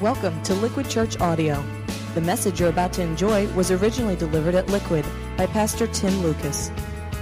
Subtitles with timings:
[0.00, 1.60] Welcome to Liquid Church Audio.
[2.14, 5.04] The message you're about to enjoy was originally delivered at Liquid
[5.36, 6.70] by Pastor Tim Lucas.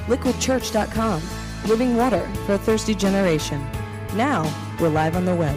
[0.08, 1.22] LiquidChurch.com,
[1.68, 3.66] living water for a thirsty generation.
[4.14, 4.44] Now,
[4.78, 5.56] we're live on the web.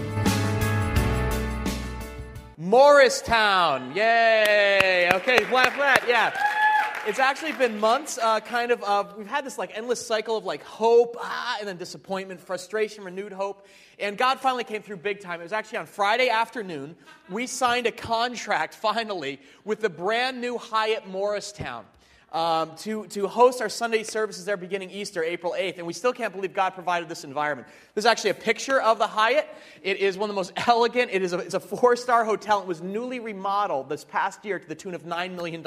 [2.57, 5.09] Morristown, yay!
[5.15, 6.31] Okay, flat, flat, yeah.
[7.07, 8.83] It's actually been months, uh, kind of.
[8.83, 13.05] Uh, we've had this like endless cycle of like hope, ah, and then disappointment, frustration,
[13.05, 13.65] renewed hope.
[13.99, 15.39] And God finally came through big time.
[15.39, 16.97] It was actually on Friday afternoon.
[17.29, 21.85] We signed a contract finally with the brand new Hyatt Morristown.
[22.31, 25.79] Um, to, to host our Sunday services there beginning Easter, April 8th.
[25.79, 27.67] And we still can't believe God provided this environment.
[27.95, 29.47] This is actually a picture of the Hyatt.
[29.81, 32.61] It is one of the most elegant, it is a, it's a four star hotel.
[32.61, 35.65] It was newly remodeled this past year to the tune of $9 million.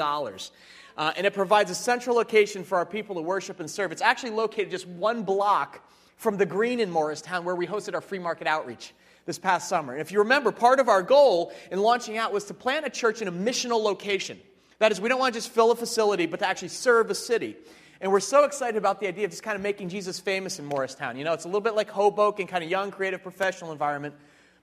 [0.97, 3.91] Uh, and it provides a central location for our people to worship and serve.
[3.91, 8.01] It's actually located just one block from the green in Morristown where we hosted our
[8.01, 8.93] free market outreach
[9.25, 9.93] this past summer.
[9.93, 12.89] And if you remember, part of our goal in launching out was to plant a
[12.89, 14.39] church in a missional location.
[14.79, 17.15] That is, we don't want to just fill a facility, but to actually serve a
[17.15, 17.55] city.
[18.01, 20.65] And we're so excited about the idea of just kind of making Jesus famous in
[20.65, 21.17] Morristown.
[21.17, 24.13] You know, it's a little bit like Hoboken, kind of young, creative, professional environment.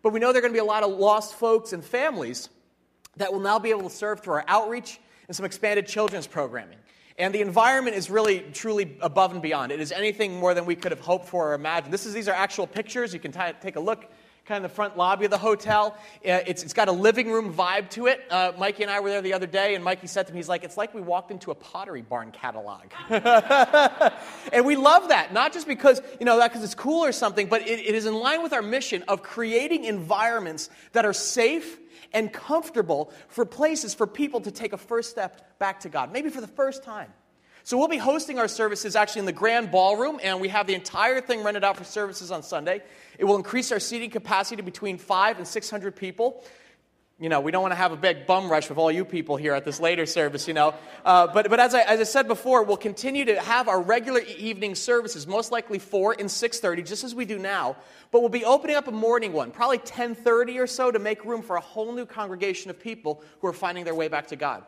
[0.03, 2.51] But we know there are going to be a lot of lost folks and families
[3.17, 6.79] that will now be able to serve through our outreach and some expanded children's programming.
[7.17, 9.71] And the environment is really, truly above and beyond.
[9.71, 11.95] It is anything more than we could have hoped for or imagined.
[11.95, 13.15] This is, these are actual pictures.
[13.15, 14.11] You can t- take a look
[14.45, 15.97] kind of the front lobby of the hotel.
[16.27, 18.27] Uh, it's, it's got a living room vibe to it.
[18.29, 20.49] Uh, Mikey and I were there the other day, and Mikey said to me, he's
[20.49, 22.87] like, it's like we walked into a Pottery Barn catalog.
[23.09, 27.47] and we love that, not just because, you know, that because it's cool or something,
[27.47, 31.79] but it, it is in line with our mission of creating environments that are safe
[32.13, 36.31] and comfortable for places for people to take a first step back to God, maybe
[36.31, 37.13] for the first time.
[37.63, 40.75] So we'll be hosting our services actually in the grand ballroom, and we have the
[40.75, 42.83] entire thing rented out for services on Sunday.
[43.19, 46.43] It will increase our seating capacity to between five and 600 people
[47.21, 49.37] you know, we don't want to have a big bum rush with all you people
[49.37, 50.75] here at this later service, you know.
[51.05, 54.21] Uh, but but as, I, as I said before, we'll continue to have our regular
[54.21, 57.77] evening services, most likely 4 and 6.30, just as we do now.
[58.11, 61.43] But we'll be opening up a morning one, probably 10.30 or so, to make room
[61.43, 64.65] for a whole new congregation of people who are finding their way back to God.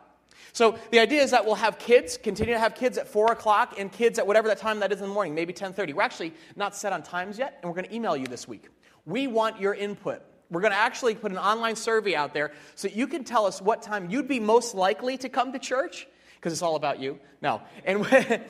[0.51, 3.79] So the idea is that we'll have kids, continue to have kids at 4 o'clock,
[3.79, 5.95] and kids at whatever that time that is in the morning, maybe 10.30.
[5.95, 8.67] We're actually not set on times yet, and we're going to email you this week.
[9.05, 10.21] We want your input.
[10.53, 13.61] We're going to actually put an online survey out there so you can tell us
[13.61, 17.19] what time you'd be most likely to come to church because it's all about you.
[17.41, 17.61] No.
[17.85, 18.05] And,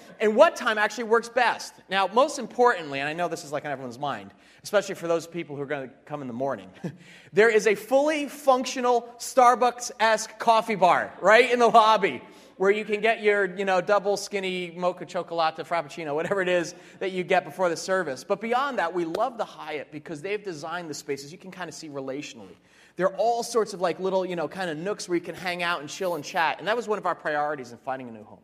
[0.20, 1.76] and what time actually works best.
[1.90, 4.32] Now, most importantly, and I know this is like on everyone's mind,
[4.64, 6.72] especially for those people who are going to come in the morning,
[7.34, 12.24] there is a fully functional Starbucks esque coffee bar right in the lobby
[12.58, 16.76] where you can get your, you know, double skinny mocha chocolate frappuccino, whatever it is
[17.00, 18.24] that you get before the service.
[18.24, 21.68] But beyond that, we love the Hyatt because they've designed the spaces you can kind
[21.68, 22.56] of see relationally.
[22.96, 25.36] There are all sorts of like little, you know, kind of nooks where you can
[25.36, 26.60] hang out and chill and chat.
[26.60, 28.40] And that was one of our priorities in finding a new home.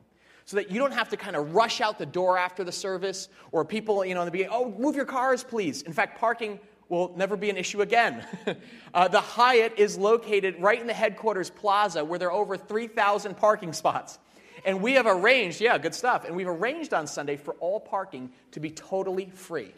[0.46, 3.30] So that you don't have to kind of rush out the door after the service
[3.52, 5.84] or people, you know, in the beginning, oh, move your cars, please.
[5.84, 8.26] In fact, parking will never be an issue again.
[8.94, 13.38] uh, the Hyatt is located right in the headquarters plaza where there are over 3,000
[13.38, 14.18] parking spots.
[14.66, 16.26] And we have arranged, yeah, good stuff.
[16.26, 19.74] And we've arranged on Sunday for all parking to be totally free.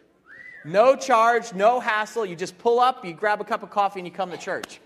[0.64, 2.26] No charge, no hassle.
[2.26, 4.80] You just pull up, you grab a cup of coffee, and you come to church.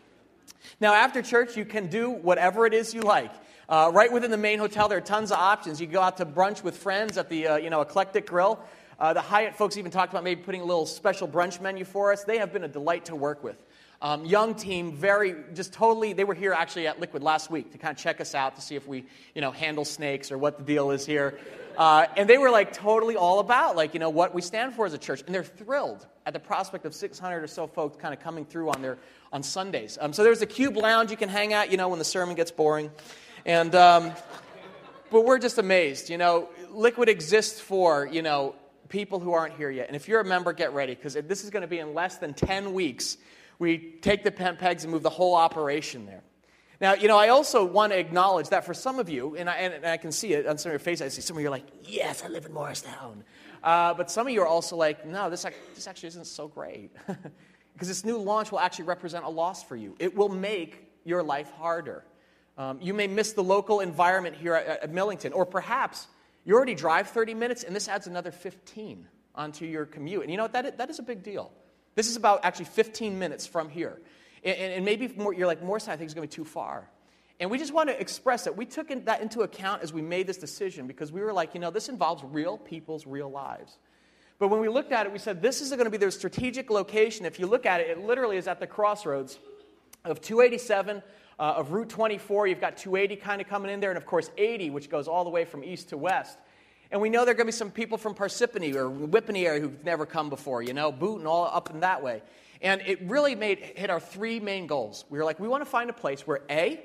[0.80, 3.32] Now, after church, you can do whatever it is you like.
[3.68, 5.82] Uh, right within the main hotel, there are tons of options.
[5.82, 8.60] You go out to brunch with friends at the uh, you know, Eclectic Grill.
[9.00, 12.14] Uh, the Hyatt folks even talked about maybe putting a little special brunch menu for
[12.14, 12.24] us.
[12.24, 13.58] They have been a delight to work with.
[14.02, 17.78] Um, young team, very, just totally, they were here actually at Liquid last week to
[17.78, 20.58] kind of check us out to see if we, you know, handle snakes or what
[20.58, 21.38] the deal is here.
[21.78, 24.86] Uh, and they were like totally all about, like, you know, what we stand for
[24.86, 25.24] as a church.
[25.26, 28.70] And they're thrilled at the prospect of 600 or so folks kind of coming through
[28.70, 28.98] on their,
[29.34, 29.98] on Sundays.
[30.00, 32.36] Um, so there's a cube lounge you can hang out, you know, when the sermon
[32.36, 32.92] gets boring.
[33.46, 34.12] And, um,
[35.12, 38.56] but we're just amazed, you know, Liquid exists for, you know,
[38.90, 39.88] people who aren't here yet.
[39.88, 42.18] And if you're a member, get ready because this is going to be in less
[42.18, 43.18] than 10 weeks.
[43.60, 46.24] We take the pen pegs and move the whole operation there.
[46.82, 49.56] Now, you know, I also want to acknowledge that for some of you, and I,
[49.56, 51.48] and I can see it on some of your faces, I see some of you
[51.48, 53.24] are like, yes, I live in Morristown.
[53.64, 56.92] Uh, but some of you are also like, no, this, this actually isn't so great.
[57.74, 59.96] because this new launch will actually represent a loss for you.
[60.00, 62.04] It will make your life harder.
[62.58, 66.08] Um, you may miss the local environment here at, at Millington, or perhaps
[66.46, 70.22] you already drive 30 minutes, and this adds another 15 onto your commute.
[70.22, 70.54] And you know what?
[70.54, 71.52] That is, that is a big deal.
[71.96, 74.00] This is about actually 15 minutes from here.
[74.44, 76.90] And, and maybe more, you're like, Morristown, I think, is going to be too far.
[77.40, 78.56] And we just want to express that.
[78.56, 81.60] We took that into account as we made this decision because we were like, you
[81.60, 83.78] know, this involves real people's real lives.
[84.38, 86.70] But when we looked at it, we said, this is going to be their strategic
[86.70, 87.26] location.
[87.26, 89.40] If you look at it, it literally is at the crossroads
[90.04, 91.02] of 287,
[91.40, 92.48] uh, of Route 24.
[92.48, 95.24] You've got 280 kind of coming in there, and of course 80, which goes all
[95.24, 96.38] the way from east to west.
[96.92, 99.60] And we know there are going to be some people from Parsippany or Whippany area
[99.60, 102.22] who've never come before, you know, Boonton, all up and that way.
[102.62, 105.06] And it really made hit our three main goals.
[105.10, 106.82] We were like, we want to find a place where A,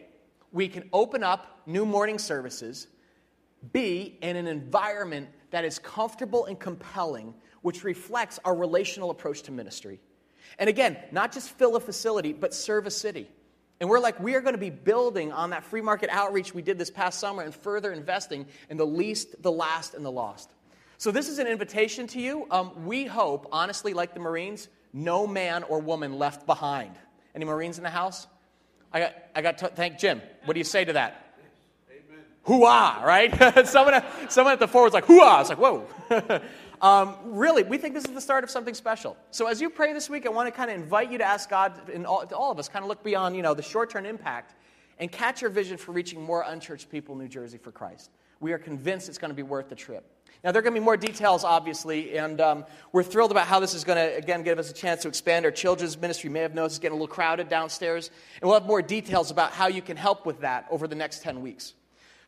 [0.53, 2.89] we can open up new morning services,
[3.73, 9.53] B, in an environment that is comfortable and compelling, which reflects our relational approach to
[9.53, 10.01] ministry.
[10.59, 13.29] And again, not just fill a facility, but serve a city.
[13.81, 16.61] And we're like, we are going to be building on that free market outreach we
[16.61, 20.51] did this past summer and further investing in the least, the last, and the lost.
[20.99, 22.47] So, this is an invitation to you.
[22.51, 26.95] Um, we hope, honestly, like the Marines, no man or woman left behind.
[27.35, 28.27] Any Marines in the house?
[28.93, 30.21] I got, I got to thank Jim.
[30.45, 31.35] What do you say to that?
[31.91, 32.25] Amen.
[32.47, 33.67] Hooah, right?
[33.67, 35.41] someone, someone at the forward's like, hooah.
[35.41, 35.87] It's like, whoa.
[36.83, 39.17] Um, really, we think this is the start of something special.
[39.31, 41.51] So as you pray this week, I want to kind of invite you to ask
[41.51, 44.55] God, and all, all of us, kind of look beyond, you know, the short-term impact
[44.99, 48.11] and catch your vision for reaching more unchurched people in New Jersey for Christ.
[48.39, 50.05] We are convinced it's going to be worth the trip.
[50.43, 53.61] Now, there are going to be more details, obviously, and um, we're thrilled about how
[53.61, 56.29] this is going to, again, give us a chance to expand our children's ministry.
[56.29, 58.11] You may have noticed it's getting a little crowded downstairs,
[58.41, 61.23] and we'll have more details about how you can help with that over the next
[61.23, 61.75] 10 weeks.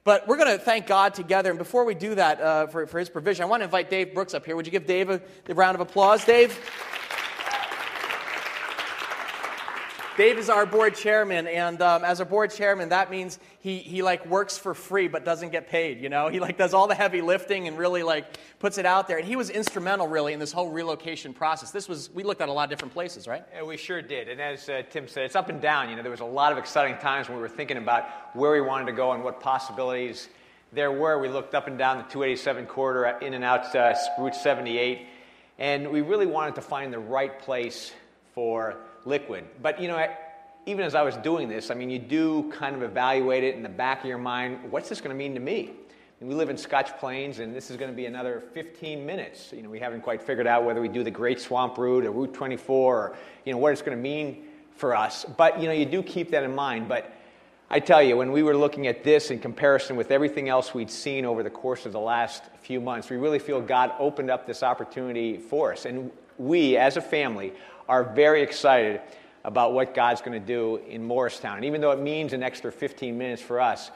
[0.04, 1.50] But we're going to thank God together.
[1.50, 4.14] And before we do that uh, for, for his provision, I want to invite Dave
[4.14, 4.56] Brooks up here.
[4.56, 6.58] Would you give Dave a, a round of applause, Dave?
[10.14, 14.02] Dave is our board chairman, and um, as a board chairman, that means he, he
[14.02, 16.02] like works for free but doesn't get paid.
[16.02, 19.08] You know, he like does all the heavy lifting and really like puts it out
[19.08, 19.16] there.
[19.16, 21.70] And he was instrumental really in this whole relocation process.
[21.70, 23.42] This was we looked at a lot of different places, right?
[23.54, 24.28] Yeah, we sure did.
[24.28, 25.88] And as uh, Tim said, it's up and down.
[25.88, 28.04] You know, there was a lot of exciting times when we were thinking about
[28.34, 30.28] where we wanted to go and what possibilities
[30.74, 31.20] there were.
[31.20, 35.06] We looked up and down the 287 corridor, in and out uh, Route 78,
[35.58, 37.92] and we really wanted to find the right place
[38.34, 39.44] for liquid.
[39.60, 40.16] But, you know, I,
[40.66, 43.62] even as I was doing this, I mean, you do kind of evaluate it in
[43.62, 45.72] the back of your mind what's this going to mean to me?
[46.20, 49.52] We live in Scotch Plains, and this is going to be another 15 minutes.
[49.52, 52.12] You know, we haven't quite figured out whether we do the Great Swamp Route or
[52.12, 54.44] Route 24 or, you know, what it's going to mean
[54.76, 55.24] for us.
[55.36, 56.88] But, you know, you do keep that in mind.
[56.88, 57.12] But
[57.68, 60.92] I tell you, when we were looking at this in comparison with everything else we'd
[60.92, 64.46] seen over the course of the last few months, we really feel God opened up
[64.46, 65.86] this opportunity for us.
[65.86, 67.52] And we, as a family,
[67.88, 69.00] are very excited
[69.44, 71.56] about what God's going to do in Morristown.
[71.56, 73.90] And even though it means an extra 15 minutes for us,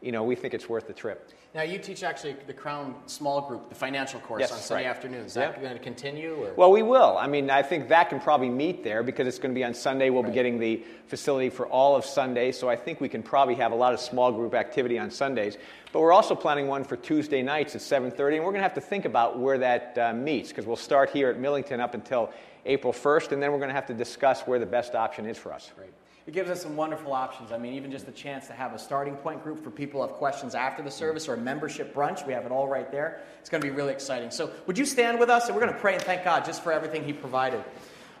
[0.00, 1.30] you know, we think it's worth the trip.
[1.54, 4.90] Now, you teach actually the Crown Small Group, the financial course yes, on Sunday right.
[4.90, 5.28] afternoons.
[5.28, 6.34] Is that going to continue?
[6.34, 6.52] Or?
[6.54, 7.16] Well, we will.
[7.16, 9.72] I mean, I think that can probably meet there because it's going to be on
[9.72, 10.10] Sunday.
[10.10, 10.32] We'll right.
[10.32, 13.70] be getting the facility for all of Sunday, so I think we can probably have
[13.70, 15.56] a lot of small group activity on Sundays.
[15.92, 18.74] But we're also planning one for Tuesday nights at 7:30, and we're going to have
[18.74, 22.32] to think about where that uh, meets because we'll start here at Millington up until
[22.66, 25.36] April 1st, and then we're going to have to discuss where the best option is
[25.36, 25.72] for us.
[25.78, 25.92] Right.
[26.26, 27.52] It gives us some wonderful options.
[27.52, 30.08] I mean, even just the chance to have a starting point group for people who
[30.08, 32.26] have questions after the service or a membership brunch.
[32.26, 33.20] We have it all right there.
[33.40, 34.30] It's going to be really exciting.
[34.30, 35.46] So, would you stand with us?
[35.46, 37.62] And we're going to pray and thank God just for everything He provided.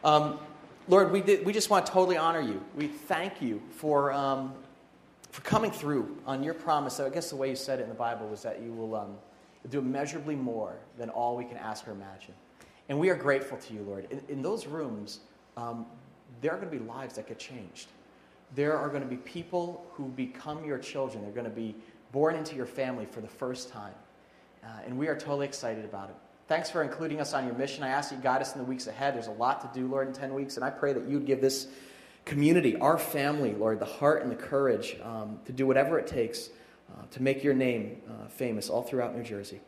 [0.02, 0.38] Um,
[0.86, 2.62] Lord, we, did, we just want to totally honor you.
[2.76, 4.52] We thank you for, um,
[5.30, 7.00] for coming through on your promise.
[7.00, 9.16] I guess the way you said it in the Bible was that you will um,
[9.70, 12.34] do immeasurably more than all we can ask or imagine.
[12.88, 14.06] And we are grateful to you, Lord.
[14.10, 15.20] In, in those rooms,
[15.56, 15.86] um,
[16.40, 17.88] there are going to be lives that get changed.
[18.54, 21.22] There are going to be people who become your children.
[21.22, 21.74] They're going to be
[22.12, 23.94] born into your family for the first time.
[24.62, 26.16] Uh, and we are totally excited about it.
[26.46, 27.82] Thanks for including us on your mission.
[27.82, 29.14] I ask you guide us in the weeks ahead.
[29.14, 30.56] There's a lot to do, Lord, in 10 weeks.
[30.56, 31.68] And I pray that you'd give this
[32.24, 36.50] community, our family, Lord, the heart and the courage um, to do whatever it takes
[36.92, 39.60] uh, to make your name uh, famous all throughout New Jersey.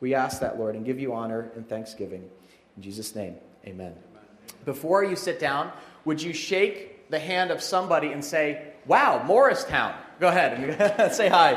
[0.00, 2.28] We ask that, Lord, and give you honor and thanksgiving.
[2.76, 3.94] In Jesus' name, amen.
[4.64, 5.70] Before you sit down,
[6.04, 9.94] would you shake the hand of somebody and say, Wow, Morristown?
[10.20, 11.54] Go ahead and say hi.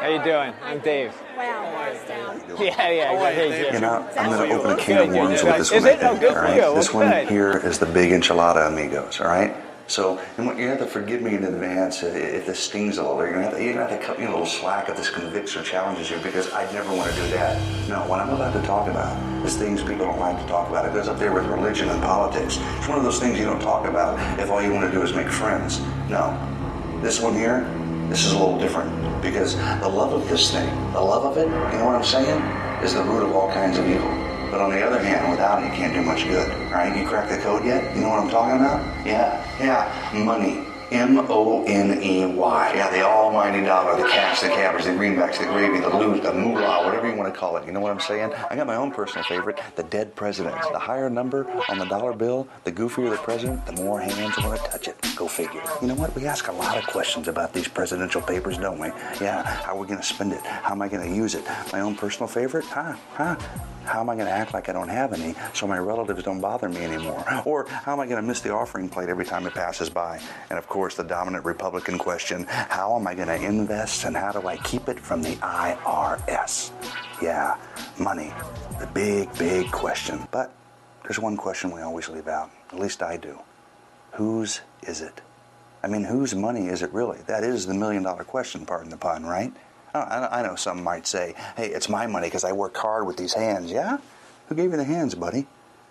[0.00, 0.54] How are you doing?
[0.62, 1.14] I'm Dave.
[1.36, 1.59] Wow,
[1.94, 2.42] Morristown.
[2.60, 3.34] Yeah, yeah.
[3.34, 5.92] Good, you know, I'm going to open a can of worms with this Is one.
[5.92, 5.98] it?
[6.02, 6.54] Oh, good all for right?
[6.56, 6.60] you.
[6.62, 7.28] Well, This one good.
[7.28, 9.20] here is the big enchilada amigos.
[9.20, 9.54] All right.
[9.86, 13.02] So, and what- you have to forgive me in advance if, if this stings a
[13.02, 13.18] little.
[13.18, 15.10] You're gonna have to, you're gonna have to cut me a little slack if this
[15.10, 17.60] convicts or challenges you because I never want to do that.
[17.88, 20.84] No, what I'm about to talk about is things people don't like to talk about.
[20.86, 22.58] It goes up there with religion and politics.
[22.78, 25.02] It's one of those things you don't talk about if all you want to do
[25.02, 25.80] is make friends.
[26.08, 26.38] No,
[27.02, 27.62] this one here,
[28.10, 28.90] this is a little different
[29.22, 32.42] because the love of this thing, the love of it, you know what I'm saying,
[32.82, 34.10] is the root of all kinds of evil.
[34.50, 36.48] But on the other hand, without it, you can't do much good.
[36.72, 36.94] Right?
[36.96, 37.94] You crack the code yet?
[37.94, 38.80] You know what I'm talking about?
[39.06, 40.24] Yeah, yeah.
[40.24, 40.66] Money.
[40.90, 42.72] M O N E Y.
[42.74, 46.32] Yeah, the almighty dollar, the cash, the cabbage, the greenbacks, the gravy, the loot, the
[46.32, 47.66] moolah, whatever you want to call it.
[47.66, 48.32] You know what I'm saying?
[48.50, 50.68] I got my own personal favorite, the dead presidents.
[50.70, 54.60] The higher number on the dollar bill, the goofier the president, the more hands want
[54.60, 54.96] to touch it.
[55.14, 55.62] Go figure.
[55.80, 56.14] You know what?
[56.16, 58.88] We ask a lot of questions about these presidential papers, don't we?
[59.20, 60.40] Yeah, how are we going to spend it?
[60.40, 61.44] How am I going to use it?
[61.72, 62.64] My own personal favorite?
[62.64, 62.94] Huh?
[63.14, 63.36] Huh?
[63.90, 66.40] How am I going to act like I don't have any so my relatives don't
[66.40, 67.24] bother me anymore?
[67.44, 70.20] Or how am I going to miss the offering plate every time it passes by?
[70.48, 74.30] And of course, the dominant Republican question how am I going to invest and how
[74.30, 76.70] do I keep it from the IRS?
[77.20, 77.56] Yeah,
[77.98, 78.32] money.
[78.78, 80.28] The big, big question.
[80.30, 80.54] But
[81.02, 82.52] there's one question we always leave out.
[82.72, 83.40] At least I do.
[84.12, 85.20] Whose is it?
[85.82, 87.18] I mean, whose money is it really?
[87.26, 89.52] That is the million dollar question, pardon the pun, right?
[89.94, 93.34] I know some might say, hey, it's my money because I worked hard with these
[93.34, 93.70] hands.
[93.70, 93.98] Yeah?
[94.48, 95.46] Who gave you the hands, buddy?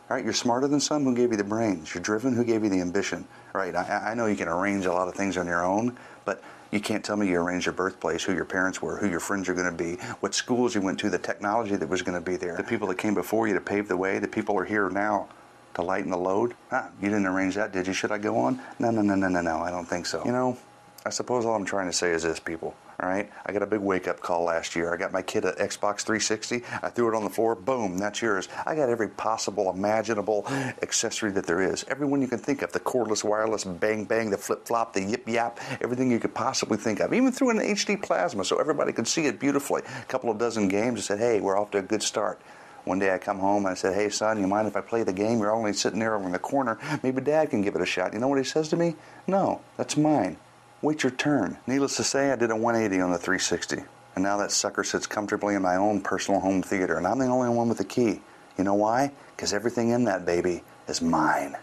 [0.10, 1.04] All right, you're smarter than some.
[1.04, 1.94] Who gave you the brains?
[1.94, 2.34] You're driven.
[2.34, 3.28] Who gave you the ambition?
[3.54, 3.76] Right.
[3.76, 6.42] I, I know you can arrange a lot of things on your own, but
[6.72, 9.50] you can't tell me you arranged your birthplace, who your parents were, who your friends
[9.50, 12.26] are going to be, what schools you went to, the technology that was going to
[12.26, 14.66] be there, the people that came before you to pave the way, the people are
[14.66, 15.28] here now
[15.76, 16.56] to lighten the load.
[16.70, 17.94] Huh, you didn't arrange that, did you?
[17.94, 18.60] Should I go on?
[18.80, 19.58] No, no, no, no, no, no.
[19.60, 20.24] I don't think so.
[20.26, 20.58] You know,
[21.06, 22.76] I suppose all I'm trying to say is this, people.
[23.02, 24.94] All right, I got a big wake up call last year.
[24.94, 26.64] I got my kid an Xbox 360.
[26.84, 27.56] I threw it on the floor.
[27.56, 28.50] Boom, that's yours.
[28.66, 30.46] I got every possible, imaginable
[30.82, 31.86] accessory that there is.
[31.88, 35.30] Everyone you can think of the cordless, wireless, bang, bang, the flip flop, the yip
[35.30, 37.14] yap, everything you could possibly think of.
[37.14, 39.82] Even threw an HD plasma so everybody could see it beautifully.
[40.02, 41.00] A couple of dozen games.
[41.00, 42.42] I said, hey, we're off to a good start.
[42.84, 45.04] One day I come home and I said, Hey, son, you mind if I play
[45.04, 45.40] the game?
[45.40, 46.80] You're only sitting there over in the corner.
[47.04, 48.14] Maybe dad can give it a shot.
[48.14, 48.96] You know what he says to me?
[49.28, 50.38] No, that's mine.
[50.82, 51.58] Wait your turn.
[51.68, 53.84] Needless to say, I did a 180 on the 360.
[54.16, 57.26] And now that sucker sits comfortably in my own personal home theater, and I'm the
[57.26, 58.22] only one with the key.
[58.58, 59.12] You know why?
[59.36, 61.56] Because everything in that baby is mine.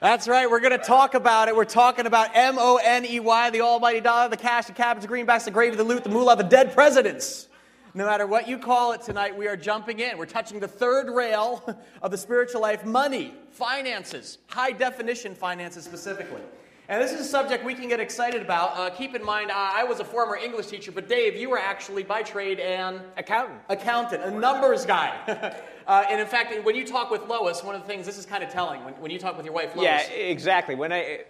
[0.00, 0.50] That's right.
[0.50, 1.54] We're going to talk about it.
[1.54, 5.02] We're talking about M O N E Y, the almighty dollar, the cash, the cabbage,
[5.02, 7.46] the greenbacks, the gravy, the loot, the moolah, the dead presidents.
[7.94, 10.16] No matter what you call it tonight, we are jumping in.
[10.16, 11.62] We're touching the third rail
[12.02, 16.40] of the spiritual life money, finances, high definition finances specifically.
[16.88, 18.76] And this is a subject we can get excited about.
[18.76, 22.02] Uh, keep in mind, I was a former English teacher, but Dave, you were actually
[22.02, 25.16] by trade an accountant, accountant, a numbers guy.
[25.86, 28.26] uh, and in fact, when you talk with Lois, one of the things this is
[28.26, 29.84] kind of telling when, when you talk with your wife, Lois.
[29.84, 30.74] Yeah, exactly.
[30.74, 31.24] When I,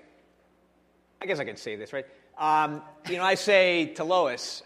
[1.21, 2.07] I guess I can say this right.
[2.38, 4.62] Um, you know, I say to Lois,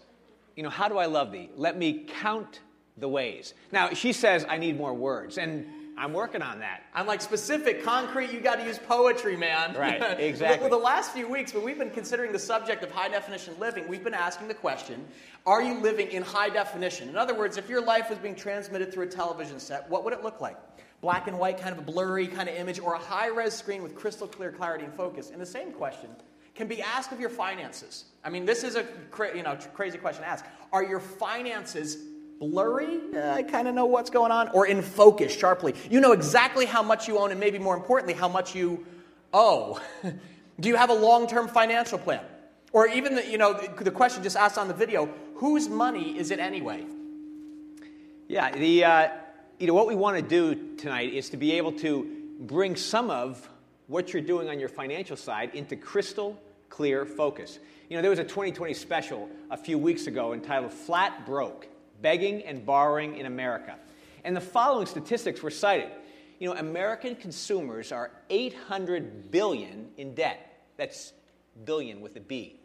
[0.57, 1.49] you know, how do I love thee?
[1.55, 2.61] Let me count
[2.97, 3.53] the ways.
[3.71, 6.81] Now, she says, I need more words, and I'm working on that.
[6.95, 9.75] I'm like specific, concrete, you got to use poetry, man.
[9.75, 10.67] Right, exactly.
[10.67, 13.87] Well, the last few weeks, when we've been considering the subject of high definition living,
[13.87, 15.05] we've been asking the question
[15.45, 17.07] Are you living in high definition?
[17.07, 20.13] In other words, if your life was being transmitted through a television set, what would
[20.13, 20.57] it look like?
[21.01, 23.83] Black and white, kind of a blurry kind of image, or a high res screen
[23.83, 25.29] with crystal clear clarity and focus?
[25.29, 26.09] And the same question
[26.57, 28.05] can be asked of your finances.
[28.23, 30.43] I mean, this is a cra- you know, crazy question to ask.
[30.73, 31.97] Are your finances
[32.39, 32.99] blurry?
[33.15, 34.49] Uh, I kind of know what's going on.
[34.49, 35.75] Or in focus, sharply?
[35.89, 38.85] You know exactly how much you own, and maybe more importantly, how much you
[39.33, 39.79] owe.
[40.59, 42.23] Do you have a long term financial plan?
[42.73, 46.31] Or even the, you know, the, question just asked on the video whose money is
[46.31, 46.83] it anyway?
[48.27, 49.07] Yeah, the, uh,
[49.59, 53.09] you know, what we want to do tonight is to be able to bring some
[53.09, 53.47] of
[53.87, 56.39] what you're doing on your financial side into crystal
[56.69, 57.59] clear focus.
[57.89, 61.67] You know, there was a 20/20 special a few weeks ago entitled Flat Broke
[62.01, 63.77] Begging and Borrowing in America.
[64.23, 65.89] And the following statistics were cited.
[66.39, 70.61] You know, American consumers are 800 billion in debt.
[70.75, 71.13] That's
[71.65, 72.59] billion with a B.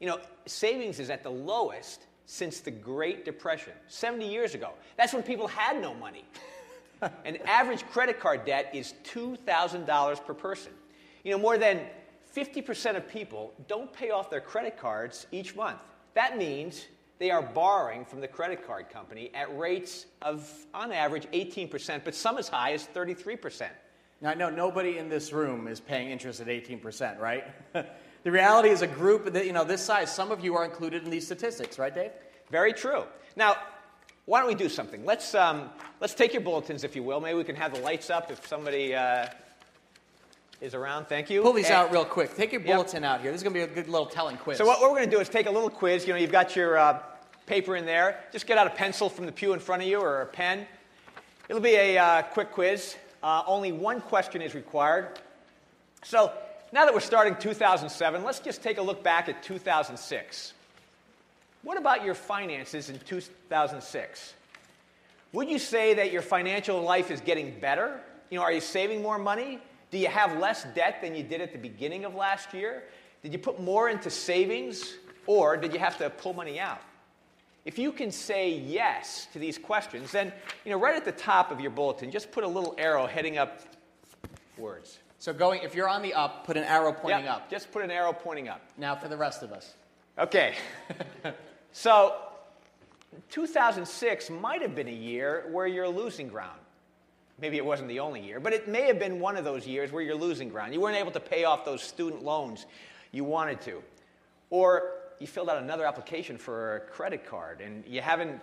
[0.00, 4.70] You know, savings is at the lowest since the Great Depression, 70 years ago.
[4.96, 6.24] That's when people had no money.
[7.24, 10.72] An average credit card debt is $2,000 per person.
[11.24, 11.80] You know, more than
[12.34, 15.78] 50% of people don't pay off their credit cards each month.
[16.14, 16.86] That means
[17.18, 22.14] they are borrowing from the credit card company at rates of, on average, 18%, but
[22.14, 23.68] some as high as 33%.
[24.20, 27.44] Now, I know nobody in this room is paying interest at 18%, right?
[27.72, 31.04] the reality is a group that, you know, this size, some of you are included
[31.04, 32.12] in these statistics, right, Dave?
[32.50, 33.04] Very true.
[33.36, 33.56] Now,
[34.26, 35.04] why don't we do something?
[35.04, 37.20] Let's, um, let's take your bulletins, if you will.
[37.20, 39.26] Maybe we can have the lights up if somebody uh,
[40.60, 41.06] is around.
[41.06, 41.42] Thank you.
[41.42, 42.36] Pull these and, out real quick.
[42.36, 43.10] Take your bulletin yep.
[43.10, 43.32] out here.
[43.32, 44.58] This is going to be a good little telling quiz.
[44.58, 46.06] So what, we're going to do is take a little quiz.
[46.06, 47.00] You know, you've got your uh,
[47.46, 48.20] paper in there.
[48.30, 50.66] Just get out a pencil from the pew in front of you or a pen.
[51.48, 52.94] It'll be a uh, quick quiz.
[53.24, 55.18] Uh, only one question is required.
[56.04, 56.32] So
[56.72, 60.52] now that we're starting 2007, let's just take a look back at 2006.
[61.62, 64.34] What about your finances in 2006?
[65.32, 68.00] Would you say that your financial life is getting better?
[68.30, 69.58] You know, are you saving more money?
[69.90, 72.84] Do you have less debt than you did at the beginning of last year?
[73.22, 74.94] Did you put more into savings
[75.26, 76.80] or did you have to pull money out?
[77.64, 80.32] If you can say yes to these questions, then
[80.64, 83.38] you know right at the top of your bulletin, just put a little arrow heading
[83.38, 83.60] up
[84.58, 84.98] words.
[85.20, 87.50] So going, if you're on the up, put an arrow pointing Yep, up.
[87.50, 88.60] Just put an arrow pointing up.
[88.76, 89.74] Now for the rest of us.
[90.18, 90.56] Okay.
[91.72, 92.14] so
[93.30, 96.58] 2006 might have been a year where you're losing ground.
[97.40, 99.90] Maybe it wasn't the only year, but it may have been one of those years
[99.90, 100.72] where you're losing ground.
[100.72, 102.66] You weren't able to pay off those student loans
[103.10, 103.82] you wanted to.
[104.50, 108.40] Or you filled out another application for a credit card and you haven't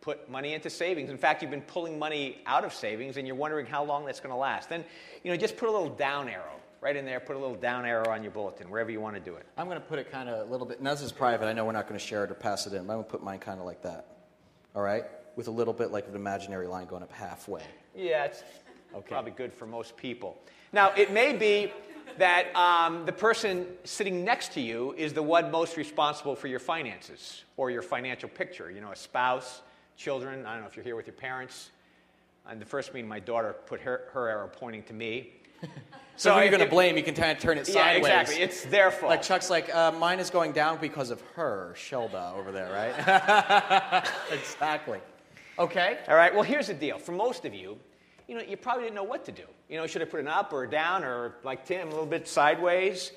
[0.00, 1.08] put money into savings.
[1.08, 4.20] In fact, you've been pulling money out of savings and you're wondering how long that's
[4.20, 4.68] going to last.
[4.68, 4.84] Then,
[5.22, 7.20] you know, just put a little down arrow right in there.
[7.20, 9.46] Put a little down arrow on your bulletin, wherever you want to do it.
[9.56, 10.82] I'm going to put it kind of a little bit.
[10.82, 11.46] Now this is private.
[11.46, 13.04] I know we're not going to share it or pass it in, but I'm going
[13.04, 14.08] to put mine kind of like that.
[14.74, 15.04] All right,
[15.36, 17.62] with a little bit like an imaginary line going up halfway.
[17.96, 18.42] Yeah, it's
[18.94, 19.06] Okay.
[19.08, 20.36] probably good for most people.
[20.72, 21.72] Now, it may be
[22.18, 26.58] that um, the person sitting next to you is the one most responsible for your
[26.58, 28.70] finances or your financial picture.
[28.70, 29.62] You know, a spouse,
[29.96, 30.44] children.
[30.44, 31.70] I don't know if you're here with your parents.
[32.46, 35.32] On the first meeting, my daughter put her, her arrow pointing to me.
[36.16, 38.06] So, who if you're going to blame, you can kind of turn it sideways.
[38.08, 38.42] Yeah, exactly.
[38.42, 39.10] It's their fault.
[39.10, 44.08] Like Chuck's like, uh, mine is going down because of her, Shelda, over there, right?
[44.32, 45.00] exactly.
[45.58, 45.98] Okay.
[46.08, 46.98] All right, well, here's the deal.
[46.98, 47.78] For most of you,
[48.28, 49.42] you know, you probably didn't know what to do.
[49.68, 52.06] You know, should I put an up or a down or like Tim, a little
[52.06, 53.12] bit sideways?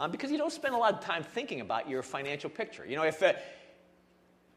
[0.00, 2.86] Um, because you don't spend a lot of time thinking about your financial picture.
[2.86, 3.32] You know, if, uh,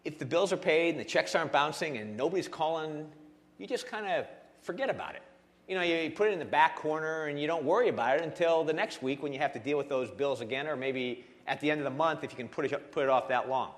[0.06, 3.10] if the bills are paid and the checks aren't bouncing and nobody's calling,
[3.58, 4.28] you just kind of
[4.62, 5.24] forget about it.
[5.72, 8.24] You know, you put it in the back corner and you don't worry about it
[8.24, 11.24] until the next week when you have to deal with those bills again, or maybe
[11.48, 13.48] at the end of the month if you can put it, put it off that
[13.48, 13.72] long.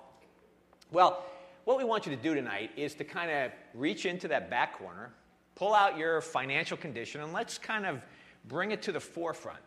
[0.92, 1.24] Well,
[1.66, 4.80] what we want you to do tonight is to kind of reach into that back
[4.80, 5.12] corner,
[5.54, 8.02] pull out your financial condition, and let's kind of
[8.46, 9.62] bring it to the forefront.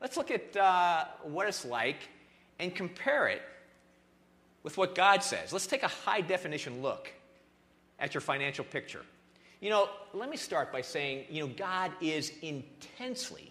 [0.00, 2.08] Let's look at uh, what it's like
[2.60, 3.42] and compare it
[4.62, 5.52] with what God says.
[5.52, 7.12] Let's take a high definition look
[7.98, 9.02] at your financial picture.
[9.64, 13.50] You know, let me start by saying, you know, God is intensely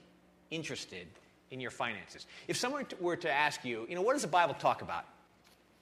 [0.52, 1.08] interested
[1.50, 2.28] in your finances.
[2.48, 5.06] If someone were to ask you, you know, what does the Bible talk about?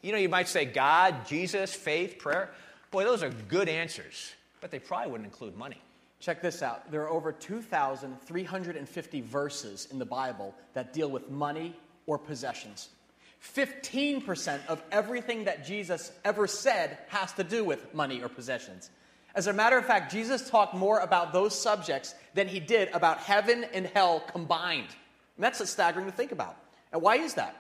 [0.02, 2.50] You know, you might say God, Jesus, faith, prayer.
[2.92, 5.82] Boy, those are good answers, but they probably wouldn't include money.
[6.22, 6.90] Check this out.
[6.90, 12.88] There are over 2,350 verses in the Bible that deal with money or possessions.
[13.54, 18.92] 15% of everything that Jesus ever said has to do with money or possessions.
[19.34, 23.20] As a matter of fact, Jesus talked more about those subjects than he did about
[23.20, 24.90] heaven and hell combined.
[25.38, 26.58] And that's a staggering to think about.
[26.92, 27.56] And why is that?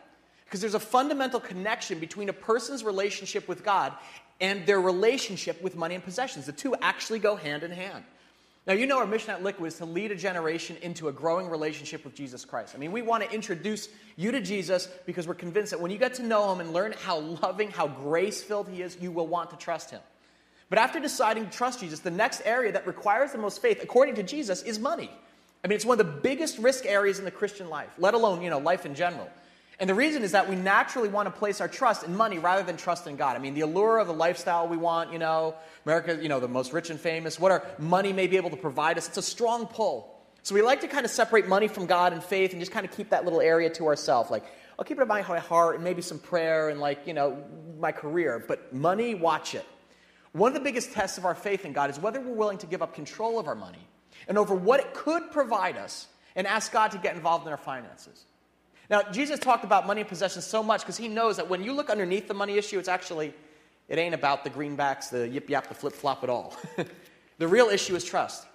[0.46, 3.94] Because there's a fundamental connection between a person's relationship with God
[4.42, 6.46] and their relationship with money and possessions.
[6.46, 8.04] The two actually go hand in hand.
[8.68, 11.48] Now, you know our mission at Liquid is to lead a generation into a growing
[11.48, 12.76] relationship with Jesus Christ.
[12.76, 15.98] I mean, we want to introduce you to Jesus because we're convinced that when you
[15.98, 19.26] get to know him and learn how loving, how grace filled he is, you will
[19.26, 20.02] want to trust him.
[20.72, 24.16] But after deciding to trust Jesus, the next area that requires the most faith, according
[24.16, 25.12] to Jesus, is money.
[25.66, 28.42] I mean, it's one of the biggest risk areas in the Christian life, let alone,
[28.42, 29.30] you know, life in general.
[29.82, 32.64] And the reason is that we naturally want to place our trust in money rather
[32.64, 33.36] than trust in God.
[33.36, 35.56] I mean, the allure of the lifestyle we want, you know,
[35.86, 38.56] America, you know, the most rich and famous, what our money may be able to
[38.56, 40.22] provide us, it's a strong pull.
[40.42, 42.86] So we like to kind of separate money from God and faith and just kind
[42.86, 44.32] of keep that little area to ourselves.
[44.32, 44.46] Like,
[44.80, 47.44] I'll keep it in my heart and maybe some prayer and, like, you know,
[47.78, 48.42] my career.
[48.48, 49.66] But money, watch it.
[50.34, 52.67] One of the biggest tests of our faith in God is whether we're willing to
[52.67, 53.86] give up control of our money
[54.28, 57.58] and over what it could provide us and ask God to get involved in our
[57.58, 58.26] finances.
[58.89, 61.74] Now, Jesus talked about money and possessions so much because he knows that when you
[61.74, 63.34] look underneath the money issue, it's actually,
[63.88, 66.56] it ain't about the greenbacks, the yip yap, the flip flop at all.
[67.38, 68.46] the real issue is trust.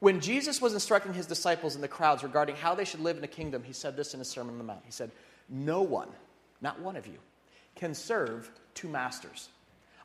[0.00, 3.22] When Jesus was instructing his disciples in the crowds regarding how they should live in
[3.22, 4.82] the kingdom, he said this in his Sermon on the Mount.
[4.84, 5.10] He said,
[5.48, 6.08] No one,
[6.60, 7.18] not one of you,
[7.74, 9.48] can serve two masters.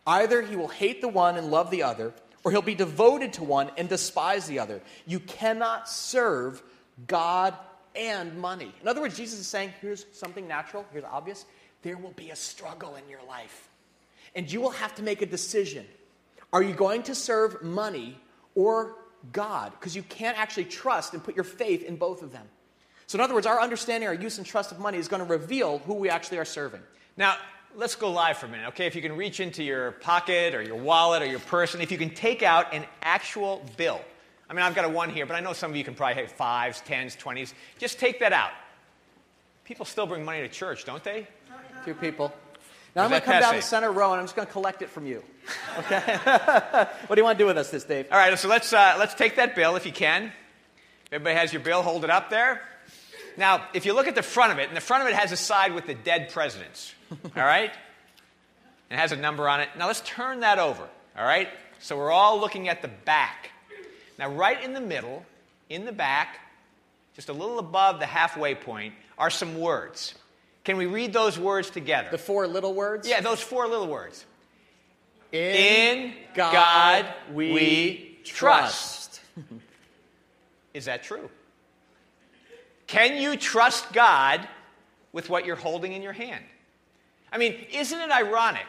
[0.06, 3.44] Either he will hate the one and love the other, or he'll be devoted to
[3.44, 4.82] one and despise the other.
[5.06, 6.64] You cannot serve
[7.08, 7.54] God
[7.96, 8.74] and money.
[8.82, 11.46] In other words, Jesus is saying here's something natural, here's obvious.
[11.82, 13.70] There will be a struggle in your life.
[14.36, 15.86] And you will have to make a decision.
[16.52, 18.18] Are you going to serve money
[18.56, 18.96] or
[19.32, 19.72] God?
[19.72, 22.48] Because you can't actually trust and put your faith in both of them.
[23.08, 25.28] So, in other words, our understanding, our use and trust of money is going to
[25.28, 26.82] reveal who we actually are serving.
[27.18, 27.38] Now,
[27.76, 28.86] let's go live for a minute, okay?
[28.86, 31.92] If you can reach into your pocket or your wallet or your purse, and if
[31.92, 34.02] you can take out an actual bill.
[34.50, 36.22] I mean, I've got a one here, but I know some of you can probably
[36.22, 37.54] have fives, tens, twenties.
[37.78, 38.52] Just take that out.
[39.64, 41.28] People still bring money to church, don't they?
[41.86, 42.34] Two people.
[42.96, 44.82] Now I'm going to come down the center row and I'm just going to collect
[44.82, 45.24] it from you.
[45.78, 46.00] Okay.
[47.08, 48.08] what do you want to do with us this, Dave?
[48.12, 50.32] All right, so let's, uh, let's take that bill if you can.
[51.12, 52.62] Everybody has your bill, hold it up there.
[53.38, 55.32] Now, if you look at the front of it, and the front of it has
[55.32, 57.72] a side with the dead presidents, all right?
[58.89, 59.69] It has a number on it.
[59.78, 61.50] Now let's turn that over, all right?
[61.80, 63.52] So we're all looking at the back.
[64.17, 65.26] Now, right in the middle,
[65.69, 66.39] in the back,
[67.15, 70.13] just a little above the halfway point, are some words.
[70.65, 72.10] Can we read those words together?
[72.12, 73.08] The four little words?
[73.08, 74.26] yeah, those four little words.
[75.32, 79.22] In, In God we trust.
[80.74, 81.30] Is that true?
[82.88, 84.48] Can you trust God
[85.12, 86.43] with what you're holding in your hand?
[87.32, 88.68] I mean, isn't it ironic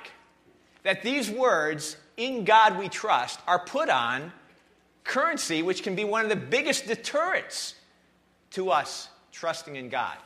[0.83, 4.33] that these words, in God we trust, are put on
[5.05, 7.75] currency, which can be one of the biggest deterrents
[8.51, 10.16] to us trusting in God?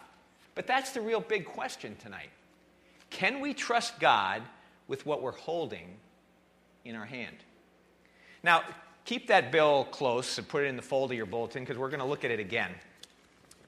[0.54, 2.30] But that's the real big question tonight.
[3.10, 4.42] Can we trust God
[4.88, 5.88] with what we're holding
[6.84, 7.36] in our hand?
[8.42, 8.62] Now,
[9.04, 11.88] keep that bill close and put it in the fold of your bulletin because we're
[11.88, 12.70] going to look at it again.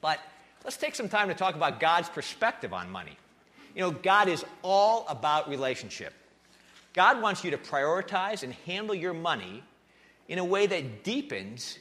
[0.00, 0.20] But
[0.64, 3.16] let's take some time to talk about God's perspective on money.
[3.76, 6.14] You know, God is all about relationship.
[6.94, 9.62] God wants you to prioritize and handle your money
[10.28, 11.78] in a way that deepens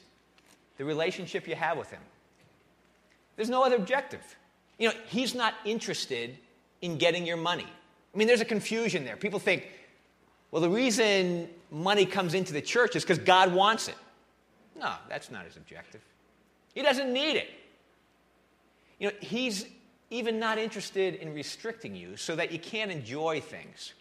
[0.77, 2.01] the relationship you have with Him.
[3.37, 4.21] There's no other objective.
[4.77, 6.37] You know, He's not interested
[6.81, 7.65] in getting your money.
[8.13, 9.15] I mean, there's a confusion there.
[9.15, 9.69] People think,
[10.51, 13.95] well, the reason money comes into the church is because God wants it.
[14.77, 16.01] No, that's not his objective.
[16.73, 17.49] He doesn't need it.
[18.99, 19.65] You know, he's
[20.09, 23.93] even not interested in restricting you so that you can't enjoy things.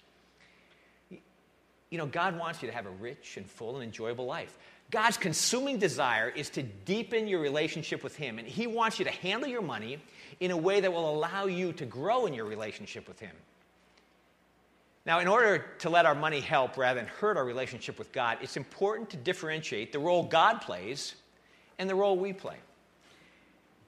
[1.90, 4.58] You know, God wants you to have a rich and full and enjoyable life.
[4.90, 9.10] God's consuming desire is to deepen your relationship with Him, and He wants you to
[9.10, 9.98] handle your money
[10.40, 13.34] in a way that will allow you to grow in your relationship with Him.
[15.06, 18.38] Now, in order to let our money help rather than hurt our relationship with God,
[18.40, 21.14] it's important to differentiate the role God plays
[21.78, 22.56] and the role we play.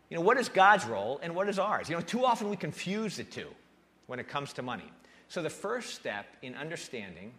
[0.08, 1.88] You know, what is God's role and what is ours?
[1.88, 3.48] You know, too often we confuse the two
[4.06, 4.90] when it comes to money.
[5.28, 7.32] So, the first step in understanding